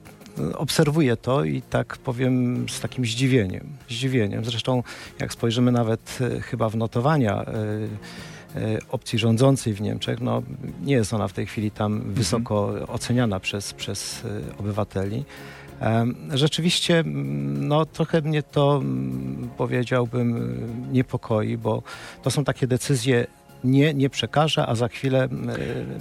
obserwuję 0.55 1.17
to 1.17 1.43
i 1.43 1.61
tak 1.61 1.97
powiem 1.97 2.65
z 2.69 2.79
takim 2.79 3.05
zdziwieniem. 3.05 3.67
Zdziwieniem. 3.89 4.45
Zresztą 4.45 4.83
jak 5.19 5.33
spojrzymy 5.33 5.71
nawet 5.71 6.19
e, 6.21 6.41
chyba 6.41 6.69
w 6.69 6.75
notowania 6.75 7.41
e, 7.41 7.45
opcji 8.91 9.19
rządzącej 9.19 9.73
w 9.73 9.81
Niemczech, 9.81 10.21
no 10.21 10.41
nie 10.83 10.93
jest 10.93 11.13
ona 11.13 11.27
w 11.27 11.33
tej 11.33 11.45
chwili 11.45 11.71
tam 11.71 12.01
wysoko 12.13 12.73
oceniana 12.87 13.39
przez, 13.39 13.73
przez 13.73 14.25
e, 14.25 14.57
obywateli. 14.59 15.25
Em, 15.79 16.15
Rzeczywiście, 16.33 17.03
no 17.59 17.85
trochę 17.85 18.21
mnie 18.21 18.43
to, 18.43 18.81
powiedziałbym, 19.57 20.37
e, 20.89 20.93
niepokoi, 20.93 21.57
bo 21.57 21.83
to 22.23 22.31
są 22.31 22.43
takie 22.43 22.67
decyzje 22.67 23.27
nie, 23.63 23.93
nie 23.93 24.09
przekażę, 24.09 24.65
a 24.67 24.75
za 24.75 24.87
chwilę 24.87 25.23
e, 25.23 25.29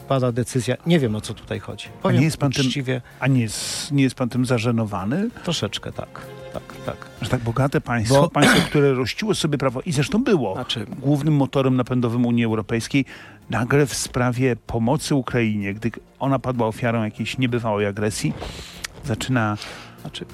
pada 0.08 0.32
decyzja. 0.32 0.76
Nie 0.86 0.98
wiem 1.00 1.14
o 1.16 1.20
co 1.20 1.34
tutaj 1.34 1.58
chodzi. 1.60 1.88
Powiem 2.02 2.18
nie 2.18 2.24
jest 2.24 2.36
pan 2.36 2.52
tym- 2.52 2.66
uczciwie, 2.66 3.00
A 3.20 3.26
nie 3.26 3.40
jest, 3.40 3.92
nie 3.92 4.02
jest 4.02 4.14
pan 4.14 4.28
tym 4.28 4.46
zażenowany, 4.46 5.30
troszeczkę 5.44 5.92
tak. 5.92 6.20
Tak, 6.52 6.62
tak. 6.86 6.96
że 7.22 7.28
tak 7.28 7.40
bogate 7.40 7.80
państwo, 7.80 8.20
Bo- 8.20 8.30
państwo, 8.30 8.60
które 8.68 8.94
rościło 8.94 9.34
sobie 9.34 9.58
prawo 9.58 9.80
i 9.80 9.92
zresztą 9.92 10.24
było 10.24 10.54
Znaczy, 10.54 10.86
głównym 10.98 11.34
motorem 11.34 11.76
napędowym 11.76 12.26
Unii 12.26 12.44
Europejskiej, 12.44 13.04
nagle 13.50 13.86
w 13.86 13.94
sprawie 13.94 14.56
pomocy 14.56 15.14
Ukrainie, 15.14 15.74
gdy 15.74 15.90
ona 16.18 16.38
padła 16.38 16.66
ofiarą 16.66 17.04
jakiejś 17.04 17.38
niebywałej 17.38 17.86
agresji, 17.86 18.32
zaczyna 19.04 19.56
znaczy 20.00 20.24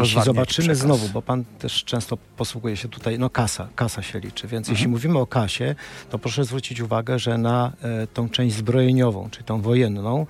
jeśli 0.00 0.22
zobaczymy 0.22 0.66
przekaz. 0.68 0.78
znowu, 0.78 1.08
bo 1.08 1.22
pan 1.22 1.44
też 1.58 1.84
często 1.84 2.18
posługuje 2.36 2.76
się 2.76 2.88
tutaj, 2.88 3.18
no 3.18 3.30
kasa, 3.30 3.68
kasa 3.76 4.02
się 4.02 4.20
liczy, 4.20 4.48
więc 4.48 4.68
Mhm. 4.68 4.74
jeśli 4.76 4.88
mówimy 4.88 5.18
o 5.18 5.26
kasie, 5.26 5.74
to 6.10 6.18
proszę 6.18 6.44
zwrócić 6.44 6.80
uwagę, 6.80 7.18
że 7.18 7.38
na 7.38 7.72
e, 7.82 8.06
tą 8.06 8.28
część 8.28 8.56
zbrojeniową, 8.56 9.30
czyli 9.30 9.44
tą 9.44 9.60
wojenną, 9.60 10.26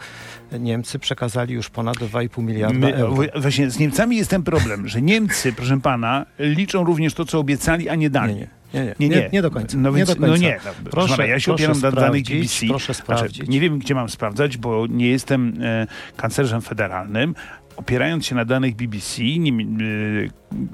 e, 0.53 0.59
Niemcy 0.59 0.99
przekazali 0.99 1.55
już 1.55 1.71
ponad 1.71 1.97
2,5 1.97 2.43
miliarda 2.43 2.79
My, 2.79 2.95
euro. 2.95 3.15
w- 3.37 3.41
właśnie 3.43 3.71
z 3.71 3.79
Niemcami 3.79 4.17
jest 4.17 4.31
ten 4.31 4.43
problem, 4.43 4.89
że 4.89 5.03
Niemcy, 5.03 5.53
proszę 5.53 5.81
pana, 5.81 6.27
liczą 6.39 6.85
również 6.85 7.15
to, 7.15 7.25
co 7.25 7.39
obiecali, 7.39 7.89
a 7.89 7.95
nie 7.95 8.11
dali. 8.11 8.35
Nie, 8.35 8.41
nie, 8.75 8.81
nie, 8.85 8.95
Nie, 9.01 9.09
nie, 9.09 9.17
nie. 9.17 9.29
nie, 9.33 9.43
do 9.43 9.51
końca. 9.51 9.77
No, 9.79 9.93
więc, 9.93 10.09
nie 10.09 10.15
do 10.15 10.21
końca. 10.21 10.33
no 10.33 10.37
nie, 10.43 10.61
no, 10.65 10.91
proszę, 10.91 11.17
pana, 11.17 11.29
ja 11.29 11.41
się 11.41 11.45
proszę 11.45 11.65
opieram 11.65 11.81
na 11.81 12.01
danych 12.01 12.23
BBC. 12.25 12.67
Proszę 12.67 12.95
sprawdzić. 12.95 13.37
Znaczy, 13.37 13.51
nie 13.51 13.61
wiem, 13.61 13.79
gdzie 13.79 13.95
mam 13.95 14.09
sprawdzać, 14.09 14.57
bo 14.57 14.87
nie 14.87 15.09
jestem 15.09 15.55
e, 15.63 15.87
kanclerzem 16.17 16.61
federalnym. 16.63 17.35
Opierając 17.77 18.27
się 18.27 18.35
na 18.35 18.45
danych 18.45 18.75
BBC, 18.77 19.23
nie, 19.23 19.53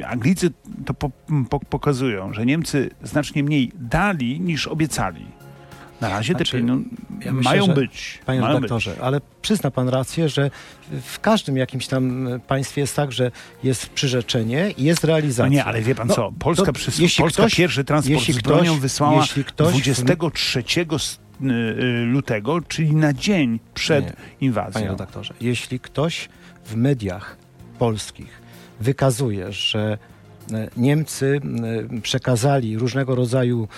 e, 0.01 0.07
Anglicy 0.09 0.51
to 0.87 0.95
po, 0.95 1.11
po, 1.51 1.61
pokazują, 1.61 2.33
że 2.35 2.47
Niemcy 2.47 2.91
znacznie 3.03 3.45
mniej 3.45 3.73
dali 3.75 4.41
niż 4.41 4.67
obiecali. 4.67 5.27
Na 6.01 6.09
razie 6.09 6.33
Znaczy, 6.33 6.53
te 6.53 6.59
pieniądze 6.59 6.89
ja 7.25 7.33
myślę, 7.33 7.51
mają 7.51 7.67
być. 7.67 8.19
Panie 8.27 8.41
mają 8.41 8.55
redaktorze, 8.55 8.97
ale 9.03 9.21
przyzna 9.43 9.71
pan 9.71 9.89
rację, 9.89 10.29
że 10.29 10.51
w 11.03 11.21
każdym 11.21 11.57
jakimś 11.57 11.87
tam 11.87 12.29
państwie 12.47 12.81
jest 12.81 12.97
tak, 12.97 13.13
że 13.13 13.31
jest 13.63 13.87
przyrzeczenie 13.91 14.71
i 14.79 14.85
jest 14.85 15.03
No 15.03 15.07
realizacja. 15.07 15.49
nie, 15.53 15.65
ale 15.65 15.83
wie 15.83 15.95
pan 15.95 16.09
No, 16.09 16.15
co, 16.15 16.33
Polska, 16.39 16.73
to 16.73 16.81
jeśli 16.99 17.23
Polska 17.23 17.43
ktoś- 17.43 17.55
pierwszy 17.55 17.85
transport 17.85 18.15
jeśli 18.19 18.35
z 18.35 18.39
bronią 18.41 18.63
ktoś- 18.73 18.81
wysłała 18.81 19.21
jeśli 19.21 19.45
ktoś 19.45 19.69
w- 19.69 19.71
23 19.83 20.95
s- 20.97 21.19
y, 21.19 21.21
y, 21.25 21.30
lutego, 22.07 22.61
czyli 22.61 22.95
na 22.95 23.13
dzień 23.13 23.61
przed 23.75 24.05
Nie, 24.05 24.13
inwazją. 24.41 24.73
Panie 24.73 24.89
redaktorze, 24.89 25.35
jeśli 25.41 25.81
ktoś 25.81 26.29
w 26.65 26.77
mediach 26.77 27.37
polskich 27.79 28.41
wykazuje, 28.81 29.53
że 29.53 29.99
e, 30.53 30.69
Niemcy 30.77 31.41
przekazali 32.03 32.79
różnego 32.79 33.15
rodzaju 33.15 33.69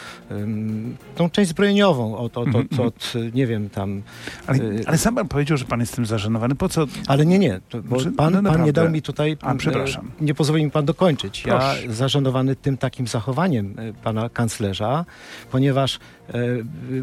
tą 1.14 1.30
część 1.30 1.50
zbrojeniową 1.50 2.16
od, 2.16 2.36
od, 2.38 2.46
Mhm, 2.46 2.66
od, 2.72 2.80
od 2.80 3.12
nie 3.34 3.46
wiem 3.46 3.70
tam, 3.70 4.02
Ale, 4.46 4.58
y- 4.64 4.82
ale 4.86 4.98
sam 4.98 5.14
pan 5.14 5.28
powiedział, 5.28 5.56
że 5.56 5.64
pan 5.64 5.80
jest 5.80 5.94
tym 5.96 6.06
zażenowany. 6.06 6.54
Po 6.54 6.68
co? 6.68 6.86
ale 7.06 7.26
nie, 7.26 7.38
nie, 7.38 7.60
bo 7.84 7.98
Że- 8.00 8.10
pan, 8.12 8.42
no 8.42 8.52
pan 8.52 8.64
nie 8.64 8.72
dał 8.72 8.90
mi 8.90 9.02
tutaj, 9.02 9.36
A, 9.40 9.54
przepraszam. 9.54 10.10
nie 10.20 10.34
pozwolił 10.34 10.64
mi 10.64 10.70
pan 10.70 10.84
dokończyć. 10.84 11.44
Ja 11.46 11.58
Proszę. 11.58 11.92
zażenowany 11.92 12.56
tym 12.56 12.76
takim 12.76 13.06
zachowaniem 13.06 13.74
pana 14.02 14.28
kanclerza, 14.28 15.04
ponieważ 15.50 15.98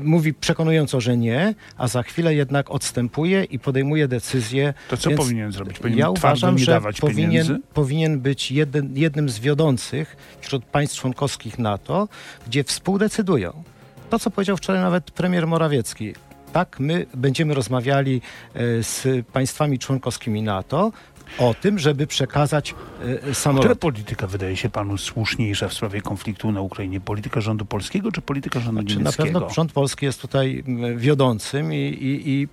mówi 0.03 0.33
przekonująco, 0.33 1.01
że 1.01 1.17
nie, 1.17 1.55
a 1.77 1.87
za 1.87 2.03
chwilę 2.03 2.35
jednak 2.35 2.71
odstępuje 2.71 3.43
i 3.43 3.59
podejmuje 3.59 4.07
decyzję 4.07 4.73
To 4.89 4.97
co 4.97 5.09
Więc 5.09 5.21
powinien 5.21 5.51
zrobić? 5.51 5.79
Powinien 5.79 5.99
ja 5.99 6.09
uważam, 6.09 6.55
nie 6.55 6.63
że 6.63 6.81
powinien, 7.01 7.29
pieniędzy? 7.29 7.59
powinien 7.73 8.19
być 8.19 8.51
jeden, 8.51 8.97
jednym 8.97 9.29
z 9.29 9.39
wiodących 9.39 10.17
wśród 10.41 10.65
państw 10.65 10.97
członkowskich 10.97 11.59
NATO, 11.59 12.07
gdzie 12.47 12.63
współdecydują. 12.63 13.63
To, 14.09 14.19
co 14.19 14.31
powiedział 14.31 14.57
wczoraj 14.57 14.81
nawet 14.81 15.11
premier 15.11 15.47
Morawiecki. 15.47 16.13
Tak, 16.53 16.79
my 16.79 17.05
będziemy 17.13 17.53
rozmawiali 17.53 18.21
e, 18.53 18.83
z 18.83 19.25
państwami 19.33 19.79
członkowskimi 19.79 20.41
NATO 20.41 20.91
o 21.37 21.53
tym, 21.61 21.79
żeby 21.79 22.07
przekazać 22.07 22.71
e, 23.01 23.17
Która 23.17 23.33
samolot. 23.33 23.79
polityka 23.79 24.27
wydaje 24.27 24.55
się 24.57 24.69
panu 24.69 24.97
słuszniejsza 24.97 25.67
w 25.67 25.73
sprawie 25.73 26.01
konfliktu 26.01 26.51
na 26.51 26.61
Ukrainie? 26.61 27.01
Polityka 27.01 27.41
rządu 27.41 27.65
polskiego 27.65 28.11
czy 28.11 28.21
polityka 28.21 28.59
rządu 28.59 28.83
Czy 28.83 28.93
na 28.93 28.99
niemieckiego? 28.99 29.39
pewno 29.39 29.49
rząd 29.49 29.71
polski 29.71 30.05
jest 30.05 30.21
tutaj 30.21 30.63
wiodącym 30.97 31.73
i, 31.73 31.77
i, 31.77 32.29
i 32.29 32.47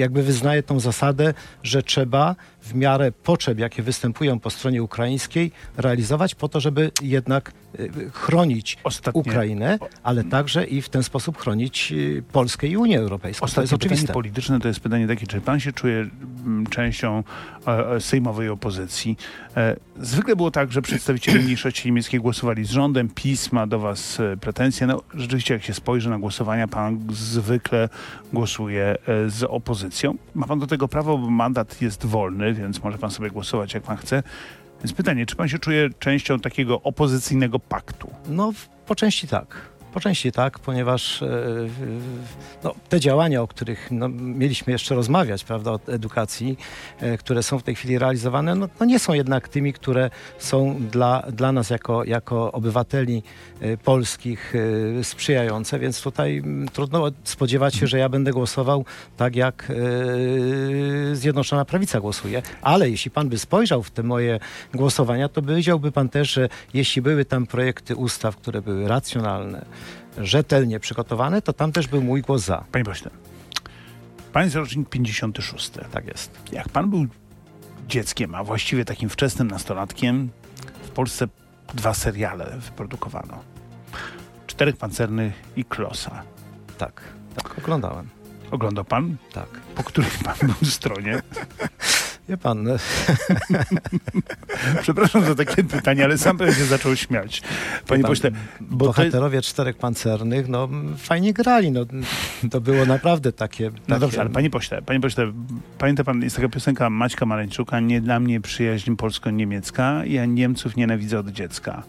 jakby 0.00 0.22
wyznaje 0.22 0.62
tą 0.62 0.80
zasadę, 0.80 1.34
że 1.62 1.82
trzeba 1.82 2.34
w 2.62 2.74
miarę 2.74 3.12
potrzeb, 3.12 3.58
jakie 3.58 3.82
występują 3.82 4.40
po 4.40 4.50
stronie 4.50 4.82
ukraińskiej, 4.82 5.52
realizować 5.76 6.34
po 6.34 6.48
to, 6.48 6.60
żeby 6.60 6.90
jednak 7.02 7.52
y, 7.80 8.10
chronić 8.12 8.78
Ostatnie- 8.84 9.20
Ukrainę, 9.20 9.78
ale 10.02 10.24
także 10.24 10.64
i 10.64 10.82
w 10.82 10.88
ten 10.88 11.02
sposób 11.02 11.38
chronić 11.38 11.92
y, 11.92 12.22
Polskę 12.32 12.66
i 12.66 12.76
Unię 12.76 12.98
Europejską. 12.98 13.40
to 13.40 13.44
Ostatnie 13.44 13.62
jest 13.62 13.72
pytanie 13.72 13.86
oczywiste. 13.92 14.12
polityczne 14.12 14.60
to 14.60 14.68
jest 14.68 14.80
pytanie 14.80 15.06
takie, 15.08 15.26
czy 15.26 15.40
pan 15.40 15.60
się 15.60 15.72
czuje 15.72 16.06
częścią 16.70 17.22
e, 17.66 17.90
e, 17.90 17.95
sejmowej 18.00 18.48
opozycji? 18.48 19.16
E, 19.56 19.76
zwykle 20.00 20.36
było 20.36 20.50
tak, 20.50 20.72
że 20.72 20.82
przedstawiciele 20.82 21.40
mniejszości 21.40 21.88
niemieckiej 21.88 22.20
głosowali 22.20 22.64
z 22.64 22.70
rządem, 22.70 23.08
PiS 23.08 23.52
ma 23.52 23.66
do 23.66 23.78
was 23.78 24.20
e, 24.20 24.36
pretensje. 24.36 24.86
No, 24.86 25.02
rzeczywiście 25.14 25.54
jak 25.54 25.62
się 25.62 25.74
spojrzy 25.74 26.10
na 26.10 26.18
głosowania, 26.18 26.68
pan 26.68 27.00
zwykle 27.10 27.88
głosuje 28.32 28.96
e, 29.08 29.30
z 29.30 29.42
opozycją. 29.42 30.14
Ma 30.34 30.46
pan 30.46 30.58
do 30.58 30.66
tego 30.66 30.88
prawo, 30.88 31.18
bo 31.18 31.30
mandat 31.30 31.82
jest 31.82 32.06
wolny, 32.06 32.54
więc 32.54 32.82
może 32.82 32.98
pan 32.98 33.10
sobie 33.10 33.30
głosować 33.30 33.74
jak 33.74 33.82
pan 33.82 33.96
chce. 33.96 34.22
Więc 34.80 34.92
pytanie, 34.92 35.26
czy 35.26 35.36
pan 35.36 35.48
się 35.48 35.58
czuje 35.58 35.90
częścią 35.98 36.40
takiego 36.40 36.82
opozycyjnego 36.82 37.58
paktu? 37.58 38.10
No, 38.28 38.52
po 38.86 38.94
części 38.94 39.28
tak. 39.28 39.75
Po 39.96 40.00
części 40.00 40.32
tak, 40.32 40.58
ponieważ 40.58 41.22
e, 41.22 41.28
no, 42.64 42.74
te 42.88 43.00
działania, 43.00 43.42
o 43.42 43.46
których 43.46 43.88
no, 43.90 44.08
mieliśmy 44.08 44.72
jeszcze 44.72 44.94
rozmawiać, 44.94 45.44
prawda, 45.44 45.70
o 45.70 45.80
edukacji, 45.88 46.58
e, 47.00 47.18
które 47.18 47.42
są 47.42 47.58
w 47.58 47.62
tej 47.62 47.74
chwili 47.74 47.98
realizowane, 47.98 48.54
no, 48.54 48.68
no 48.80 48.86
nie 48.86 48.98
są 48.98 49.12
jednak 49.12 49.48
tymi, 49.48 49.72
które 49.72 50.10
są 50.38 50.76
dla, 50.90 51.22
dla 51.32 51.52
nas 51.52 51.70
jako, 51.70 52.04
jako 52.04 52.52
obywateli 52.52 53.22
e, 53.60 53.76
polskich 53.76 54.54
sprzyjające, 55.02 55.78
więc 55.78 56.02
tutaj 56.02 56.42
trudno 56.72 57.10
spodziewać 57.24 57.74
się, 57.74 57.86
że 57.86 57.98
ja 57.98 58.08
będę 58.08 58.32
głosował 58.32 58.84
tak, 59.16 59.36
jak 59.36 59.72
Zjednoczona 61.12 61.64
Prawica 61.64 62.00
głosuje. 62.00 62.42
Ale 62.62 62.90
jeśli 62.90 63.10
pan 63.10 63.28
by 63.28 63.38
spojrzał 63.38 63.82
w 63.82 63.90
te 63.90 64.02
moje 64.02 64.40
głosowania, 64.74 65.28
to 65.28 65.42
wiedziałby 65.42 65.92
pan 65.92 66.08
też, 66.08 66.32
że 66.32 66.48
jeśli 66.74 67.02
były 67.02 67.24
tam 67.24 67.46
projekty 67.46 67.96
ustaw, 67.96 68.36
które 68.36 68.62
były 68.62 68.88
racjonalne, 68.88 69.66
rzetelnie 70.18 70.80
przygotowane, 70.80 71.42
to 71.42 71.52
tam 71.52 71.72
też 71.72 71.86
był 71.86 72.02
mój 72.02 72.22
głos 72.22 72.44
za. 72.44 72.64
Panie 72.72 72.84
pośle, 72.84 73.10
pan 74.32 74.44
jest 74.44 74.56
rocznik 74.56 74.88
56. 74.88 75.70
Tak 75.90 76.06
jest. 76.06 76.38
Jak 76.52 76.68
pan 76.68 76.90
był 76.90 77.06
dzieckiem, 77.88 78.34
a 78.34 78.44
właściwie 78.44 78.84
takim 78.84 79.08
wczesnym 79.08 79.48
nastolatkiem, 79.48 80.30
w 80.82 80.88
Polsce 80.88 81.28
dwa 81.74 81.94
seriale 81.94 82.56
wyprodukowano. 82.58 83.38
Czterech 84.46 84.76
Pancernych 84.76 85.34
i 85.56 85.64
Klosa. 85.64 86.22
Tak, 86.78 87.02
tak, 87.36 87.58
oglądałem. 87.58 88.08
Oglądał 88.50 88.84
pan? 88.84 89.16
Tak. 89.32 89.48
Po 89.74 89.82
której 89.82 90.10
pan 90.24 90.36
był 90.42 90.68
stronie? 90.70 91.22
Wie 92.28 92.36
pan, 92.36 92.68
e, 92.68 92.78
Przepraszam 94.82 95.24
za 95.24 95.34
takie 95.34 95.64
pytanie, 95.64 96.04
ale 96.04 96.18
sam 96.18 96.38
się 96.38 96.64
zaczął 96.64 96.96
śmiać. 96.96 97.42
Panie 97.86 98.02
pan, 98.02 98.10
pośle, 98.10 98.30
bo 98.60 98.84
to, 98.84 98.88
bohaterowie 98.88 99.42
czterech 99.42 99.76
pancernych, 99.76 100.48
no 100.48 100.68
fajnie 100.98 101.32
grali, 101.32 101.70
no 101.70 101.80
to 102.50 102.60
było 102.60 102.86
naprawdę 102.86 103.32
takie... 103.32 103.64
No 103.70 103.70
takie 103.88 104.00
dobrze, 104.00 104.20
ale 104.20 104.30
panie 104.30 104.50
pośle, 104.50 104.82
panie 104.82 105.00
pośle, 105.00 105.32
pamięta 105.78 106.04
pan, 106.04 106.22
jest 106.22 106.36
taka 106.36 106.48
piosenka 106.48 106.90
Maćka 106.90 107.26
Maleńczuka, 107.26 107.80
nie 107.80 108.00
dla 108.00 108.20
mnie 108.20 108.40
przyjaźń 108.40 108.96
polsko-niemiecka, 108.96 110.04
ja 110.04 110.24
Niemców 110.24 110.76
nienawidzę 110.76 111.18
od 111.18 111.28
dziecka. 111.28 111.82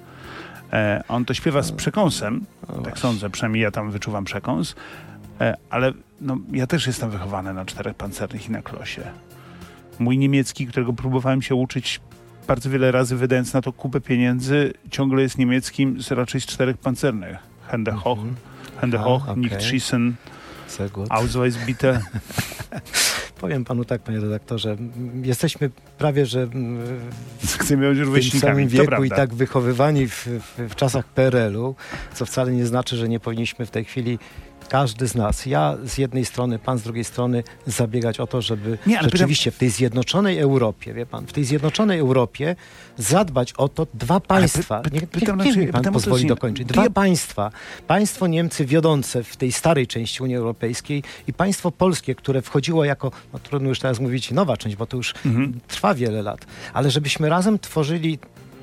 E, 0.73 1.04
on 1.08 1.26
to 1.26 1.34
śpiewa 1.34 1.62
z 1.62 1.71
przekąsem, 1.71 2.45
No 2.62 2.67
tak 2.67 2.84
właśnie. 2.84 3.02
sądzę, 3.02 3.30
przynajmniej 3.30 3.63
ja 3.63 3.71
tam 3.71 3.91
wyczuwam 3.91 4.26
przekąs, 4.26 4.76
e, 5.41 5.58
ale 5.69 5.93
no, 6.21 6.38
ja 6.52 6.67
też 6.67 6.88
jestem 6.88 7.10
wychowany 7.10 7.54
na 7.54 7.65
czterech 7.65 7.95
pancernych 7.95 8.50
i 8.50 8.52
na 8.52 8.62
klosie. 8.62 9.02
Mój 10.00 10.18
niemiecki, 10.18 10.68
którego 10.68 10.94
próbowałem 10.94 11.42
się 11.42 11.56
uczyć 11.56 12.00
bardzo 12.48 12.70
wiele 12.70 12.92
razy, 12.92 13.16
wydając 13.16 13.54
na 13.54 13.62
to 13.62 13.74
kupę 13.74 14.02
pieniędzy, 14.02 14.74
ciągle 14.92 15.22
jest 15.22 15.38
niemieckim 15.38 16.02
z 16.02 16.12
raczej 16.12 16.42
z 16.42 16.46
czterech 16.46 16.78
pancernych. 16.78 17.38
Hände 17.72 17.92
hoch, 17.92 18.18
Mhm. 18.20 18.36
Hände 18.82 18.98
hoch, 18.98 19.30
okej. 19.30 19.44
nicht 19.44 19.62
schießen, 19.62 20.14
Sehr 20.68 20.90
gut. 20.92 21.08
Ausweis 21.10 21.58
bitte. 21.66 22.02
Powiem 23.42 23.66
panu 23.66 23.86
tak, 23.86 24.02
panie 24.02 24.20
redaktorze, 24.20 24.78
jesteśmy 25.24 25.70
prawie, 25.98 26.26
że 26.26 26.42
m, 26.44 26.80
Chcemy 27.60 28.06
być 28.06 28.28
w 28.28 28.32
tym 28.32 28.40
samym 28.42 28.68
wieku 28.68 29.04
i 29.04 29.10
tak 29.10 29.34
wychowywani 29.34 30.08
w, 30.08 30.14
w, 30.28 30.70
w 30.70 30.76
czasach 30.76 31.06
PRL-u, 31.06 31.76
co 32.14 32.26
wcale 32.26 32.52
nie 32.52 32.66
znaczy, 32.66 32.98
że 32.98 33.10
nie 33.10 33.20
powinniśmy 33.20 33.66
w 33.66 33.72
tej 33.72 33.86
chwili 33.86 34.20
każdy 34.70 35.08
z 35.08 35.16
nas, 35.16 35.46
ja 35.46 35.78
z 35.86 35.98
jednej 35.98 36.26
strony, 36.26 36.60
pan 36.60 36.78
z 36.80 36.82
drugiej 36.82 37.04
strony, 37.04 37.44
zabiegać 37.68 38.20
o 38.20 38.28
to, 38.28 38.42
żeby 38.42 38.78
Nie, 38.88 39.00
rzeczywiście 39.02 39.52
w 39.52 39.58
tej 39.58 39.70
zjednoczonej 39.70 40.40
Europie, 40.40 40.94
wie 40.94 41.06
pan, 41.06 41.26
w 41.28 41.34
tej 41.34 41.44
zjednoczonej 41.46 42.00
Europie 42.00 42.56
zadbać 42.98 43.54
o 43.54 43.70
to 43.70 43.88
dwa 43.94 44.20
państwa. 44.20 44.82
py- 44.82 44.92
niech, 44.94 45.02
niech, 45.02 45.10
pytam, 45.12 45.38
niech 45.38 45.46
znaczy, 45.54 45.60
mi 45.60 45.72
pan 45.72 45.82
pytam 45.82 45.94
o 45.96 46.00
to 46.00 46.04
pozwoli 46.04 46.26
dokończyć. 46.28 46.68
Dwa 46.68 46.84
ja- 46.84 46.90
państwa. 46.90 47.52
Państwo 47.88 48.28
Niemcy 48.28 48.66
wiodące 48.66 49.24
w 49.24 49.38
tej 49.38 49.52
starej 49.52 49.88
części 49.88 50.24
Unii 50.24 50.36
Europejskiej 50.36 51.04
i 51.28 51.34
państwo 51.34 51.72
polskie, 51.72 52.16
które 52.16 52.42
wchodziło 52.42 52.86
jako, 52.86 53.12
no 53.34 53.40
trudno 53.40 53.70
już 53.70 53.80
teraz 53.80 54.00
mówić 54.00 54.32
nowa 54.32 54.58
część, 54.58 54.76
bo 54.76 54.86
to 54.86 54.98
już 54.98 55.14
Mhm. 55.26 55.60
trwa 55.68 55.94
wiele 55.94 56.22
lat, 56.22 56.46
ale 56.74 56.92
żebyśmy 56.92 57.30
razem 57.30 57.60
tworzyli 57.60 58.20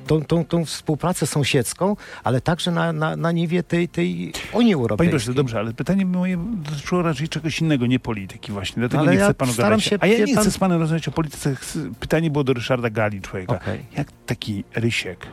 tą, 0.07 0.21
tą, 0.25 0.45
tą 0.45 0.65
współpracę 0.65 1.27
sąsiedzką, 1.27 1.95
ale 2.23 2.41
także 2.41 2.71
na, 2.71 2.93
na, 2.93 3.15
na 3.15 3.31
niwie 3.31 3.63
tej, 3.63 3.89
tej 3.89 4.15
Unii 4.17 4.33
Panie 4.53 4.75
Europejskiej. 4.75 5.09
proszę, 5.09 5.33
dobrze, 5.33 5.59
ale 5.59 5.73
pytanie 5.73 6.05
moje 6.05 6.37
dotyczyło 6.37 7.01
raczej 7.01 7.29
czegoś 7.29 7.61
innego, 7.61 7.85
nie 7.85 7.99
polityki 7.99 8.51
właśnie. 8.51 8.79
Dlatego 8.79 8.99
Ale 9.03 9.11
nie 9.11 9.17
ja 9.17 9.25
chcę 9.25 9.33
panu 9.33 9.53
staram 9.53 9.71
gadać. 9.71 9.83
się, 9.83 9.97
A 9.99 10.07
ja 10.07 10.25
nie 10.25 10.33
pan- 10.35 10.43
chcę 10.43 10.51
z 10.51 10.57
panem 10.57 10.79
rozmawiać 10.79 11.07
o 11.07 11.11
polityce. 11.11 11.55
Pytanie 11.99 12.31
było 12.31 12.43
do 12.43 12.53
Ryszarda 12.53 12.89
Gali, 12.89 13.21
człowieka. 13.21 13.55
Okej. 13.55 13.85
Jak 13.97 14.07
taki 14.25 14.63
Rysiek 14.75 15.27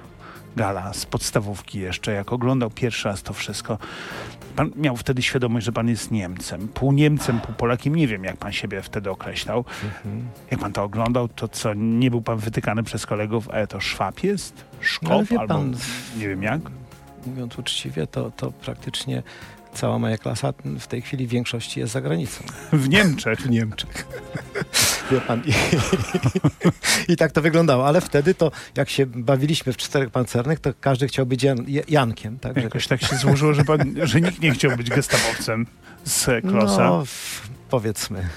Gala 0.56 0.92
z 0.92 1.06
podstawówki 1.06 1.78
jeszcze, 1.78 2.12
jak 2.12 2.32
oglądał 2.32 2.70
pierwszy 2.70 3.08
raz 3.08 3.22
to 3.22 3.32
wszystko, 3.32 3.78
pan 4.56 4.70
miał 4.76 4.96
wtedy 4.96 5.22
świadomość, 5.22 5.66
że 5.66 5.72
pan 5.72 5.88
jest 5.88 6.10
Niemcem, 6.10 6.68
pół 6.68 6.92
Niemcem, 6.92 7.40
pół 7.40 7.54
Polakiem. 7.54 7.96
Nie 7.96 8.08
wiem, 8.08 8.24
jak 8.24 8.36
pan 8.36 8.52
siebie 8.52 8.82
wtedy 8.82 9.10
określał. 9.10 9.64
Mhm. 9.84 10.28
Jak 10.50 10.60
pan 10.60 10.72
to 10.72 10.82
oglądał, 10.82 11.28
to 11.28 11.48
co, 11.48 11.74
nie 11.74 12.10
był 12.10 12.22
pan 12.22 12.38
wytykany 12.38 12.82
przez 12.82 13.06
kolegów, 13.06 13.48
ale 13.50 13.66
to 13.66 13.80
Szwab 13.80 14.22
jest? 14.22 14.54
No, 14.72 14.86
Szkop? 14.86 15.24
wie 15.24 15.40
albo 15.40 15.54
pan, 15.54 15.74
nie 16.18 16.28
wiem 16.28 16.42
jak? 16.42 16.60
mówiąc 17.26 17.58
uczciwie, 17.58 18.06
to, 18.06 18.30
to 18.30 18.52
praktycznie 18.52 19.22
cała 19.74 19.98
moja 19.98 20.18
klasa 20.18 20.52
w 20.80 20.86
tej 20.86 21.02
chwili 21.02 21.26
w 21.26 21.30
większości 21.30 21.80
jest 21.80 21.92
za 21.92 22.00
granicą. 22.00 22.44
W 22.72 22.88
Niemczech. 22.88 23.40
W 23.40 23.50
Niemczech. 23.50 24.06
I, 25.46 25.52
i 27.12 27.16
tak 27.16 27.32
to 27.32 27.42
wyglądało. 27.42 27.86
Ale 27.86 28.00
wtedy 28.00 28.34
to, 28.34 28.50
jak 28.76 28.90
się 28.90 29.06
bawiliśmy 29.06 29.72
w 29.72 29.76
czterech 29.76 30.10
pancernych, 30.10 30.60
to 30.60 30.70
każdy 30.80 31.08
chciał 31.08 31.26
być 31.26 31.42
Jan, 31.42 31.66
Jankiem. 31.88 32.38
Tak? 32.38 32.56
Jakoś 32.56 32.86
tak 32.86 33.02
się 33.02 33.16
złożyło, 33.16 33.54
że, 33.54 33.64
pan, 33.64 33.94
że 34.02 34.20
nikt 34.20 34.40
nie 34.40 34.50
chciał 34.50 34.76
być 34.76 34.90
gestapowcem 34.90 35.66
z 36.04 36.24
Klosa. 36.48 36.84
No, 36.84 37.04
powiedzmy. 37.70 38.28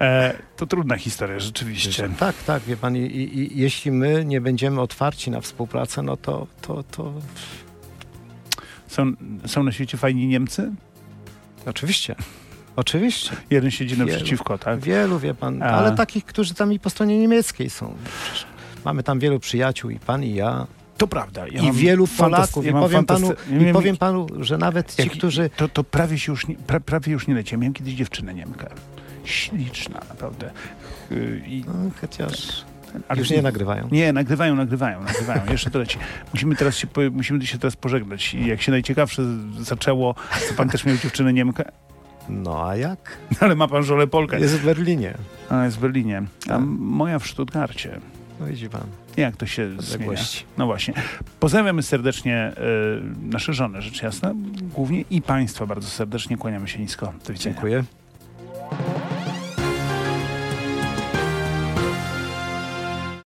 E, 0.00 0.34
to 0.56 0.66
trudna 0.66 0.96
historia, 0.96 1.40
rzeczywiście. 1.40 2.08
Tak, 2.18 2.42
tak, 2.42 2.62
wie 2.62 2.76
pan, 2.76 2.96
i, 2.96 3.00
i, 3.00 3.38
i 3.38 3.60
jeśli 3.60 3.92
my 3.92 4.24
nie 4.24 4.40
będziemy 4.40 4.80
otwarci 4.80 5.30
na 5.30 5.40
współpracę, 5.40 6.02
no 6.02 6.16
to, 6.16 6.46
to, 6.60 6.82
to 6.82 7.12
Są, 8.88 9.12
są 9.46 9.62
na 9.62 9.72
świecie 9.72 9.98
fajni 9.98 10.26
Niemcy? 10.26 10.72
oczywiście, 11.66 12.14
oczywiście. 12.76 13.30
Jeden 13.50 13.70
siedzi 13.70 13.98
naprzeciwko, 13.98 14.58
tak? 14.58 14.80
Wielu, 14.80 15.18
wie 15.18 15.34
pan, 15.34 15.62
A. 15.62 15.66
ale 15.66 15.92
takich, 15.96 16.24
którzy 16.24 16.54
tam 16.54 16.72
i 16.72 16.78
po 16.78 16.90
stronie 16.90 17.18
niemieckiej 17.18 17.70
są. 17.70 17.94
Przecież 18.24 18.46
Mamy 18.84 19.02
tam 19.02 19.18
wielu 19.18 19.40
przyjaciół, 19.40 19.90
i 19.90 19.98
pan, 19.98 20.24
i 20.24 20.34
ja, 20.34 20.66
To 20.98 21.06
prawda. 21.06 21.46
Ja 21.48 21.62
i 21.62 21.72
wielu 21.72 22.06
Polaków. 22.06 22.66
ja 22.66 22.72
powiem, 22.72 23.04
panu, 23.04 23.32
ja 23.60 23.70
I 23.70 23.72
powiem 23.72 23.96
panu, 23.96 24.26
że 24.40 24.58
nawet 24.58 24.94
ci, 24.96 25.02
jak- 25.02 25.12
którzy... 25.12 25.50
To, 25.56 25.68
to 25.68 25.84
prawie 25.84 26.18
się 26.18 26.32
już 26.32 26.46
nie, 26.48 26.54
pra, 26.54 26.80
prawie 26.80 27.12
już 27.12 27.26
nie 27.26 27.34
leci. 27.34 27.54
Ja 27.54 27.58
miałem 27.58 27.74
kiedyś 27.74 27.94
dziewczynę 27.94 28.34
Niemkę. 28.34 28.66
Śliczna, 29.24 30.00
naprawdę. 30.08 30.50
Y, 31.12 31.42
I, 31.46 31.64
No, 31.66 31.72
chociaż 32.00 32.64
ale 33.08 33.18
już 33.18 33.30
nie 33.30 33.42
nagrywają. 33.42 33.88
Nie, 33.92 34.12
nagrywają, 34.12 34.54
nagrywają, 34.54 35.02
nagrywają. 35.04 35.40
Jeszcze 35.50 35.70
to 35.70 35.78
leci. 35.78 35.98
Musimy 36.32 36.56
teraz 36.56 36.76
się, 36.76 36.86
musimy 37.10 37.46
się 37.46 37.58
teraz 37.58 37.76
pożegnać. 37.76 38.34
I 38.34 38.46
jak 38.46 38.62
się 38.62 38.72
najciekawsze 38.72 39.22
zaczęło, 39.60 40.14
to 40.48 40.54
pan 40.54 40.68
też 40.68 40.84
miał 40.84 40.96
dziewczynę 40.96 41.32
Niemkę, 41.32 41.64
No 42.28 42.68
a 42.68 42.76
jak? 42.76 43.16
ale 43.40 43.54
ma 43.54 43.68
pan 43.68 43.82
żolę 43.82 44.06
Polkę. 44.06 44.40
Jest 44.40 44.58
w 44.58 44.64
Berlinie. 44.64 45.14
Ona 45.50 45.64
jest 45.64 45.76
w 45.76 45.80
Berlinie, 45.80 46.22
a 46.44 46.48
Tak. 46.48 46.60
moja 46.78 47.18
w 47.18 47.26
Stuttgarcie. 47.26 48.00
No 48.40 48.46
widzi 48.46 48.68
pan, 48.68 48.82
Jak 49.16 49.36
to 49.36 49.46
się 49.46 49.68
zmienia? 49.78 50.20
No 50.58 50.66
właśnie. 50.66 50.94
Pozdrawiamy 51.40 51.82
serdecznie 51.82 52.52
y, 52.52 53.28
nasze 53.30 53.52
żony, 53.52 53.82
rzecz 53.82 54.02
jasna, 54.02 54.32
głównie 54.74 55.04
i 55.10 55.22
państwa 55.22 55.66
bardzo 55.66 55.88
serdecznie. 55.88 56.36
Kłaniamy 56.36 56.68
się 56.68 56.78
nisko. 56.78 57.06
Do 57.26 57.32
widzenia. 57.32 57.54
Dziękuję. 57.54 57.84